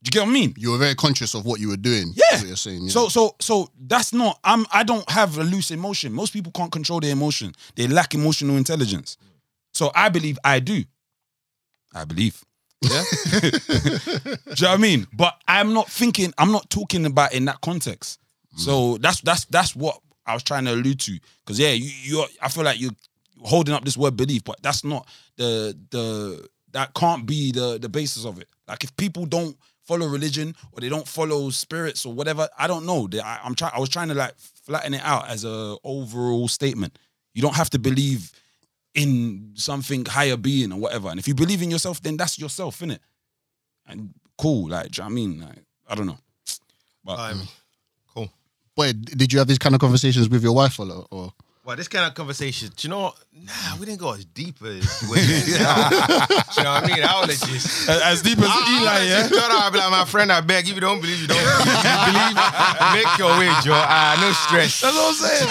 [0.02, 0.54] Do you get what I mean?
[0.56, 2.12] You were very conscious of what you were doing.
[2.14, 2.38] Yeah.
[2.38, 2.84] What you're saying.
[2.84, 2.88] Yeah.
[2.90, 6.12] So so so that's not I'm I don't have a loose emotion.
[6.12, 7.52] Most people can't control their emotion.
[7.74, 9.18] They lack emotional intelligence.
[9.74, 10.84] So I believe I do.
[11.94, 12.42] I believe.
[12.82, 13.02] Yeah.
[13.40, 15.06] do you know what I mean?
[15.12, 18.20] But I'm not thinking, I'm not talking about in that context.
[18.56, 18.60] Mm.
[18.60, 21.18] So that's that's that's what I was trying to allude to.
[21.44, 22.96] Because yeah, you you're I feel like you're
[23.42, 27.88] holding up this word belief, but that's not the the that can't be the the
[27.88, 28.48] basis of it.
[28.66, 32.86] Like if people don't follow religion or they don't follow spirits or whatever, I don't
[32.86, 33.08] know.
[33.22, 33.72] I, I'm trying.
[33.74, 36.98] I was trying to like flatten it out as a overall statement.
[37.34, 38.32] You don't have to believe
[38.94, 41.08] in something higher being or whatever.
[41.08, 42.98] And if you believe in yourself, then that's yourself, innit?
[43.86, 45.40] And cool, like, do you know what I mean?
[45.40, 46.18] Like, I don't know.
[47.04, 47.48] But Um,
[48.14, 48.30] cool.
[48.76, 51.06] Boy, did you have these kind of conversations with your wife a lot?
[51.10, 51.32] Or
[51.64, 53.16] Well, this kind of conversation, do you know what?
[53.32, 55.28] Nah, we didn't go as deep as we went
[55.60, 55.88] now.
[55.88, 57.02] Do you know what I mean?
[57.04, 57.88] I would have just.
[57.88, 59.28] as, as deep as I, Eli, I yeah.
[59.28, 61.38] just thought I'd be like, my friend, I beg, if you don't believe, you don't
[61.38, 61.66] believe.
[61.66, 62.36] You believe,
[62.96, 63.76] make your way, Joe.
[63.76, 64.80] Ah, no stress.
[64.80, 65.48] That's what I'm saying.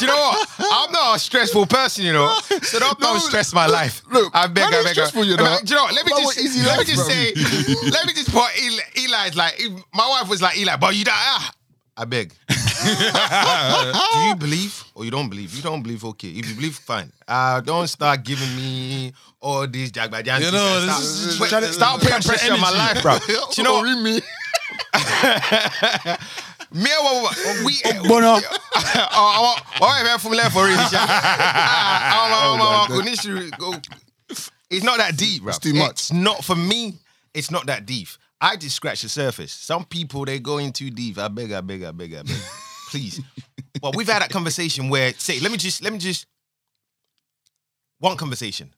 [0.00, 0.48] You know what?
[0.58, 2.34] I'm not a stressful person, you know.
[2.62, 4.02] So don't, don't stress my life.
[4.10, 4.92] look, I beg, I beg.
[4.92, 5.58] stressful, you I- know.
[5.64, 5.94] Do you know what?
[5.94, 7.08] Let me just, easy let me just bro.
[7.14, 9.60] say, let me just put Eli, Eli's like,
[9.94, 11.52] my wife was like, Eli, but you don't, ah,
[11.96, 12.32] I beg.
[12.86, 15.54] Do you believe or you don't believe?
[15.54, 16.28] You don't believe, okay.
[16.28, 17.10] If you believe, fine.
[17.26, 20.40] Uh, don't start giving me all these jagbajantis.
[20.46, 23.18] You know, start, is- Wait, trying to- start putting pressure on my life, bro.
[23.26, 23.84] Do you know what?
[23.84, 24.22] Read
[26.72, 26.82] me.
[26.82, 28.34] Me and what- what- we oh, eh, Bono.
[28.36, 30.76] Eh, oh, oh, oh, oh from left for it.
[33.60, 33.80] Oh,
[34.70, 35.50] It's not that deep, bro.
[35.50, 35.90] It's too much.
[35.90, 36.98] It's not for me.
[37.34, 38.08] It's not that deep.
[38.40, 39.52] I just scratch the surface.
[39.52, 41.18] Some people they go in too deep.
[41.18, 42.36] I beg, I beg, I beg, I beg.
[42.90, 43.20] Please.
[43.82, 46.26] Well, we've had that conversation where say, let me just, let me just
[47.98, 48.72] one conversation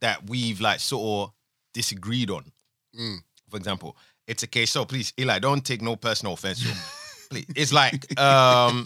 [0.00, 1.34] that we've like sort of
[1.74, 2.44] disagreed on.
[2.98, 3.18] Mm.
[3.48, 4.70] For example, it's a case.
[4.70, 6.64] So please, Eli, don't take no personal offense.
[7.30, 7.46] Please.
[7.54, 8.84] It's like um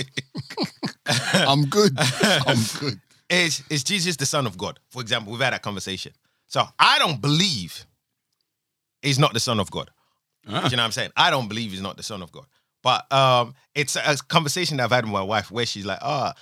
[1.35, 1.93] I'm good.
[1.99, 3.01] I'm good.
[3.31, 4.79] is is Jesus the Son of God?
[4.91, 6.13] For example, we've had that conversation.
[6.47, 7.87] So I don't believe
[9.03, 9.91] he's not the Son of God.
[10.47, 11.11] Do you know what I'm saying?
[11.17, 12.45] I don't believe he's not the Son of God.
[12.83, 16.35] But um, it's a conversation that I've had with my wife where she's like, ah,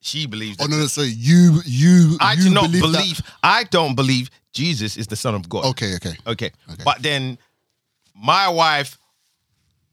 [0.00, 0.58] she believes.
[0.60, 0.86] Oh no, no.
[0.86, 3.20] So you, you, I you do not believe, believe.
[3.44, 5.64] I don't believe Jesus is the Son of God.
[5.66, 6.14] Okay, okay.
[6.26, 6.50] Okay.
[6.72, 6.82] Okay.
[6.84, 7.38] But then
[8.14, 8.98] my wife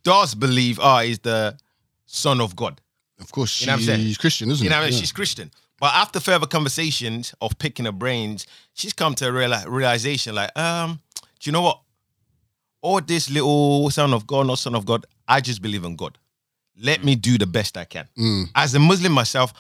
[0.04, 1.58] does believe, oh, he's the
[2.06, 2.80] son of God.
[3.20, 4.00] Of course, You know what I'm saying?
[4.02, 4.80] she's Christian, isn't You know it?
[4.80, 4.94] I mean?
[4.94, 5.00] Yeah.
[5.00, 5.52] She's Christian.
[5.80, 10.58] But after further conversations of picking her brains, she's come to a reali- realization like,
[10.58, 11.00] um,
[11.40, 11.80] do you know what?
[12.82, 16.18] All this little son of God, not son of God, I just believe in God.
[16.82, 18.08] Let me do the best I can.
[18.18, 18.46] Mm.
[18.56, 19.54] As a Muslim myself,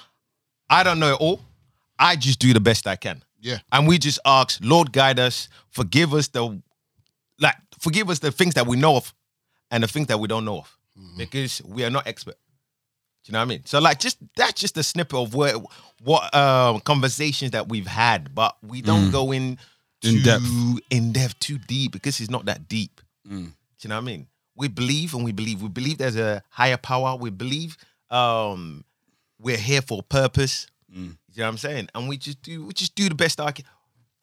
[0.70, 1.39] I don't know it all.
[2.00, 3.24] I just do the best I can.
[3.39, 3.60] Yeah.
[3.72, 6.62] And we just ask, Lord, guide us, forgive us the
[7.39, 9.14] like forgive us the things that we know of
[9.74, 10.78] and the things that we don't know of.
[10.98, 11.18] Mm-hmm.
[11.18, 12.36] Because we are not expert.
[13.26, 13.62] Do you know what I mean?
[13.66, 15.56] So like just that's just a snippet of where
[16.04, 19.58] what um conversations that we've had, but we don't go in
[20.04, 20.46] In too depth.
[20.90, 23.02] in depth too deep because it's not that deep.
[23.28, 24.28] Do you know what I mean?
[24.56, 25.62] We believe and we believe.
[25.62, 27.16] We believe there's a higher power.
[27.16, 27.78] We believe
[28.12, 28.84] um
[29.40, 30.68] we're here for a purpose.
[31.34, 31.90] You know what I'm saying?
[31.96, 33.66] And we just do we just do the best I can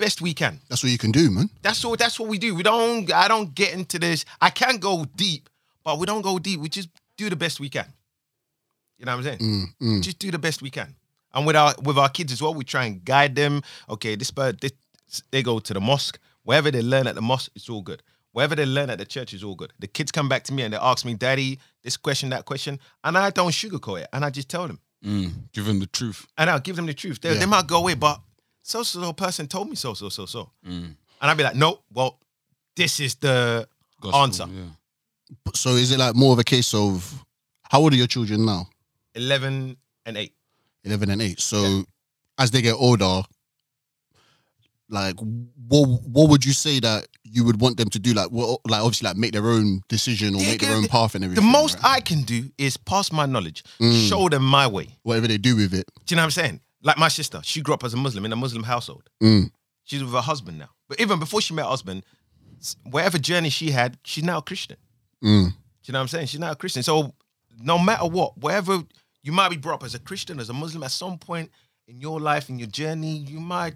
[0.01, 0.59] best we can.
[0.69, 1.49] That's what you can do, man.
[1.63, 2.55] That's all that's what we do.
[2.55, 4.25] We don't I don't get into this.
[4.41, 5.49] I can go deep,
[5.85, 6.59] but we don't go deep.
[6.61, 7.87] We just do the best we can.
[8.99, 9.73] You know what I'm saying?
[9.81, 10.95] Mm, Just do the best we can.
[11.33, 13.63] And with our with our kids as well, we try and guide them.
[13.89, 14.73] Okay, this bird this,
[15.31, 16.19] they go to the mosque.
[16.43, 18.03] Wherever they learn at the mosque, it's all good.
[18.33, 19.73] Wherever they learn at the church is all good.
[19.79, 22.79] The kids come back to me and they ask me, Daddy, this question, that question,
[23.05, 24.09] and I don't sugarcoat it.
[24.13, 24.79] And I just tell them.
[25.05, 26.27] Mm, give them the truth.
[26.37, 27.21] And I'll give them the truth.
[27.21, 27.41] They, Yeah.
[27.41, 28.21] they might go away, but
[28.63, 30.51] so so so person told me so, so, so, so.
[30.65, 32.19] And I'd be like, no, well,
[32.77, 33.69] this is the
[34.01, 34.47] Gospel, answer.
[34.51, 34.65] Yeah.
[35.55, 37.25] So is it like more of a case of
[37.71, 38.69] how old are your children now?
[39.15, 40.33] 11 and 8.
[40.85, 41.39] 11 and 8.
[41.41, 41.85] So
[42.39, 43.23] as they get older,
[44.89, 45.15] like
[45.69, 48.13] what what would you say that you would want them to do?
[48.13, 50.89] Like what like obviously like make their own decision or Yeah, make their own the-
[50.89, 51.45] path and everything.
[51.45, 51.99] The most right?
[51.99, 54.09] I can do is pass my knowledge, Mm.
[54.09, 54.97] show them my way.
[55.03, 55.89] whatever they do with it.
[56.07, 56.61] Do you know what I'm saying?
[56.83, 59.09] Like my sister, she grew up as a Muslim in a Muslim household.
[59.23, 59.51] Mm.
[59.85, 60.71] She's with her husband now.
[60.89, 62.05] But even before she met her husband,
[62.85, 64.77] whatever journey she had, she's now a Christian.
[65.23, 65.51] Mm.
[65.51, 65.55] Do
[65.85, 66.27] you know what I'm saying?
[66.27, 66.83] She's now a Christian.
[66.83, 67.15] So
[67.63, 68.83] no matter what, wherever
[69.23, 71.51] you might be brought up as a Christian, as a Muslim, at some point
[71.87, 73.75] in your life, in your journey, you might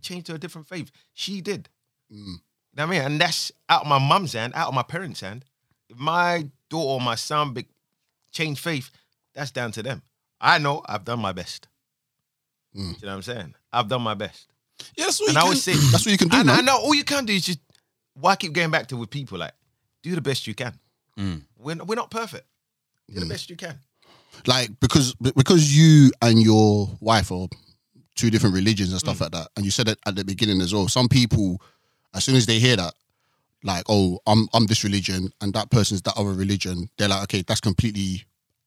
[0.00, 0.90] change to a different faith.
[1.12, 1.68] She did.
[2.08, 2.38] You know
[2.74, 3.02] what I mean?
[3.02, 5.44] And that's out of my mum's hand, out of my parents' hand.
[5.88, 7.66] If my daughter or my son be,
[8.32, 8.90] change faith,
[9.34, 10.02] that's down to them.
[10.40, 11.68] I know I've done my best.
[12.76, 13.54] Do you know what I'm saying?
[13.72, 14.46] I've done my best.
[14.96, 16.50] Yeah, that's what And you I can- always say, That's what you can do, and
[16.50, 17.60] I know all you can do is just
[18.14, 19.52] why keep going back to with people like
[20.02, 20.78] do the best you can.
[21.18, 21.42] Mm.
[21.58, 22.46] We're, we're not perfect.
[23.12, 23.78] Do the best you can.
[24.46, 27.48] Like because because you and your wife are
[28.16, 29.04] two different religions and Mm.
[29.04, 30.88] stuff like that, and you said it at the beginning as well.
[30.88, 31.60] Some people,
[32.14, 32.92] as soon as they hear that,
[33.64, 37.42] like, oh, I'm I'm this religion and that person's that other religion, they're like, okay,
[37.46, 38.24] that's completely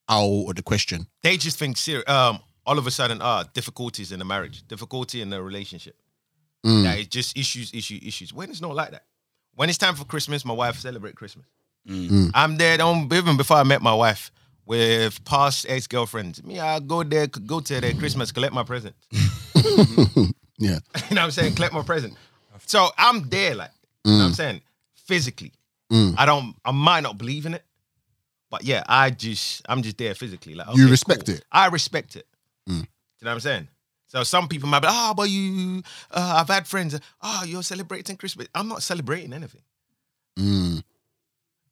[0.10, 1.05] out of the question.
[1.22, 1.78] They just think
[2.10, 5.95] um, all of a sudden, ah, difficulties in the marriage, difficulty in the relationship.
[6.66, 6.84] Mm.
[6.84, 8.34] That it's just issues, issue, issues.
[8.34, 9.03] When it's not like that.
[9.55, 11.45] When it's time for Christmas, my wife celebrate Christmas.
[11.88, 12.32] Mm.
[12.34, 12.78] I'm there.
[12.78, 14.32] Don't even before I met my wife
[14.66, 16.43] with past ex girlfriends.
[16.43, 18.95] Me, I go there, go to their Christmas, collect my present.
[20.62, 20.80] Yeah,
[21.10, 21.55] you know what I'm saying?
[21.55, 22.16] Collect my present.
[22.66, 23.72] So I'm there, like,
[24.03, 24.62] you know what I'm saying?
[25.05, 25.53] Physically.
[25.91, 27.64] I don't, I might not believe in it,
[28.51, 30.53] but yeah, I just, I'm just there physically.
[30.53, 31.36] Like, You respect cool.
[31.36, 31.45] it?
[31.51, 32.28] I respect it.
[32.70, 33.67] Do you know what I'm saying?
[34.07, 38.15] So some people might be, oh, but you, uh, I've had friends, oh, you're celebrating
[38.17, 38.47] Christmas.
[38.55, 39.61] I'm not celebrating anything.
[40.38, 40.84] Mm.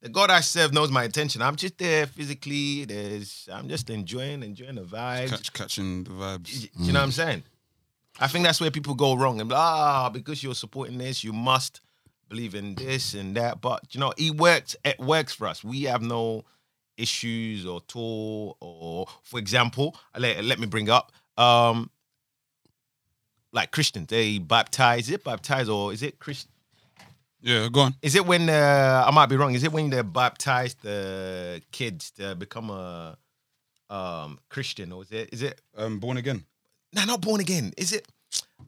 [0.02, 1.42] The God I serve knows my intention.
[1.42, 2.84] I'm just there physically.
[2.84, 5.30] There's, I'm just enjoying, enjoying the vibes.
[5.30, 6.62] Catch, catching the vibes.
[6.64, 7.42] Y- You know what I'm saying?
[8.20, 9.40] I think that's where people go wrong.
[9.40, 11.80] And ah, because you're supporting this, you must
[12.28, 13.60] believe in this and that.
[13.60, 14.76] But you know, it works.
[14.84, 15.64] It works for us.
[15.64, 16.44] We have no
[16.98, 21.90] issues or tool or, for example, let, let me bring up um
[23.52, 24.08] like Christians.
[24.08, 25.08] They baptize.
[25.08, 26.50] Is it baptize or is it Christian?
[27.40, 27.94] Yeah, go on.
[28.02, 29.54] Is it when uh, I might be wrong?
[29.54, 33.16] Is it when they baptize the kids to become a
[33.90, 36.44] um Christian or is it is it Um, born again.
[36.92, 37.72] no, not born again.
[37.78, 38.06] Is it?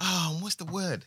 [0.00, 1.04] Um, what's the word?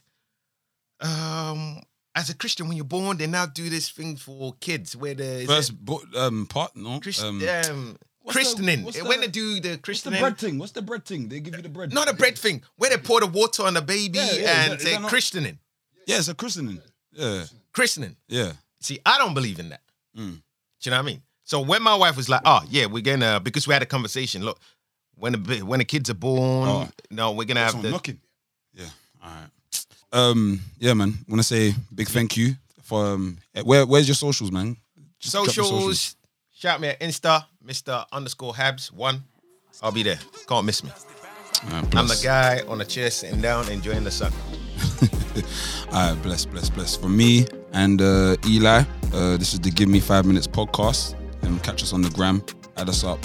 [0.99, 1.81] Um,
[2.15, 5.45] as a Christian, when you're born, they now do this thing for kids where the
[5.47, 6.99] First bo- um, part, no?
[6.99, 7.97] Christ, um, um, what's the-
[8.31, 8.83] christening.
[8.83, 10.57] when the- they do the What's the christening, bread thing?
[10.59, 11.29] What's the bread thing?
[11.29, 11.91] They give you the bread.
[11.93, 14.37] not a bread thing, where they pour the water on the baby Yeah, yeah, is
[14.47, 15.59] and that- is say not- christening,
[16.05, 16.81] Yeah, it's a christening.
[17.13, 18.15] Yeah, christening.
[18.27, 18.53] yeah.
[18.81, 19.81] See, I don't believe in that.
[20.17, 20.35] Mm.
[20.35, 20.41] Do
[20.83, 21.23] you know what I mean?
[21.45, 24.43] So when my wife was like, "Oh yeah, we're gonna," because we had a conversation.
[24.43, 24.59] Look,
[25.15, 26.89] when the when the kids are born, Oh.
[27.09, 28.19] no, we're gonna have the knocking.
[28.73, 28.89] Yeah.
[29.23, 29.49] All right.
[30.13, 30.61] Um.
[30.79, 31.13] Yeah, man.
[31.27, 33.37] Want to say big thank you for um.
[33.63, 34.77] Where Where's your socials, man?
[35.19, 36.15] Just drop your socials.
[36.53, 38.05] Shout me at Insta, Mr.
[38.11, 39.23] underscore Habs one.
[39.81, 40.19] I'll be there.
[40.47, 40.91] Can't miss me.
[41.71, 42.23] I'm the bless.
[42.23, 44.31] guy on the chair sitting down enjoying the sun.
[45.91, 46.95] All right, bless, bless, bless.
[46.95, 48.83] For me and uh, Eli,
[49.13, 51.15] uh, this is the Give Me Five Minutes podcast.
[51.43, 52.43] Um, catch us on the gram.
[52.77, 53.19] Add us up.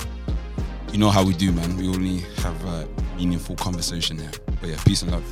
[0.93, 1.77] You know how we do, man.
[1.77, 2.87] We only have uh,
[3.17, 4.31] meaningful conversation here.
[4.61, 5.25] But yeah, peace and love.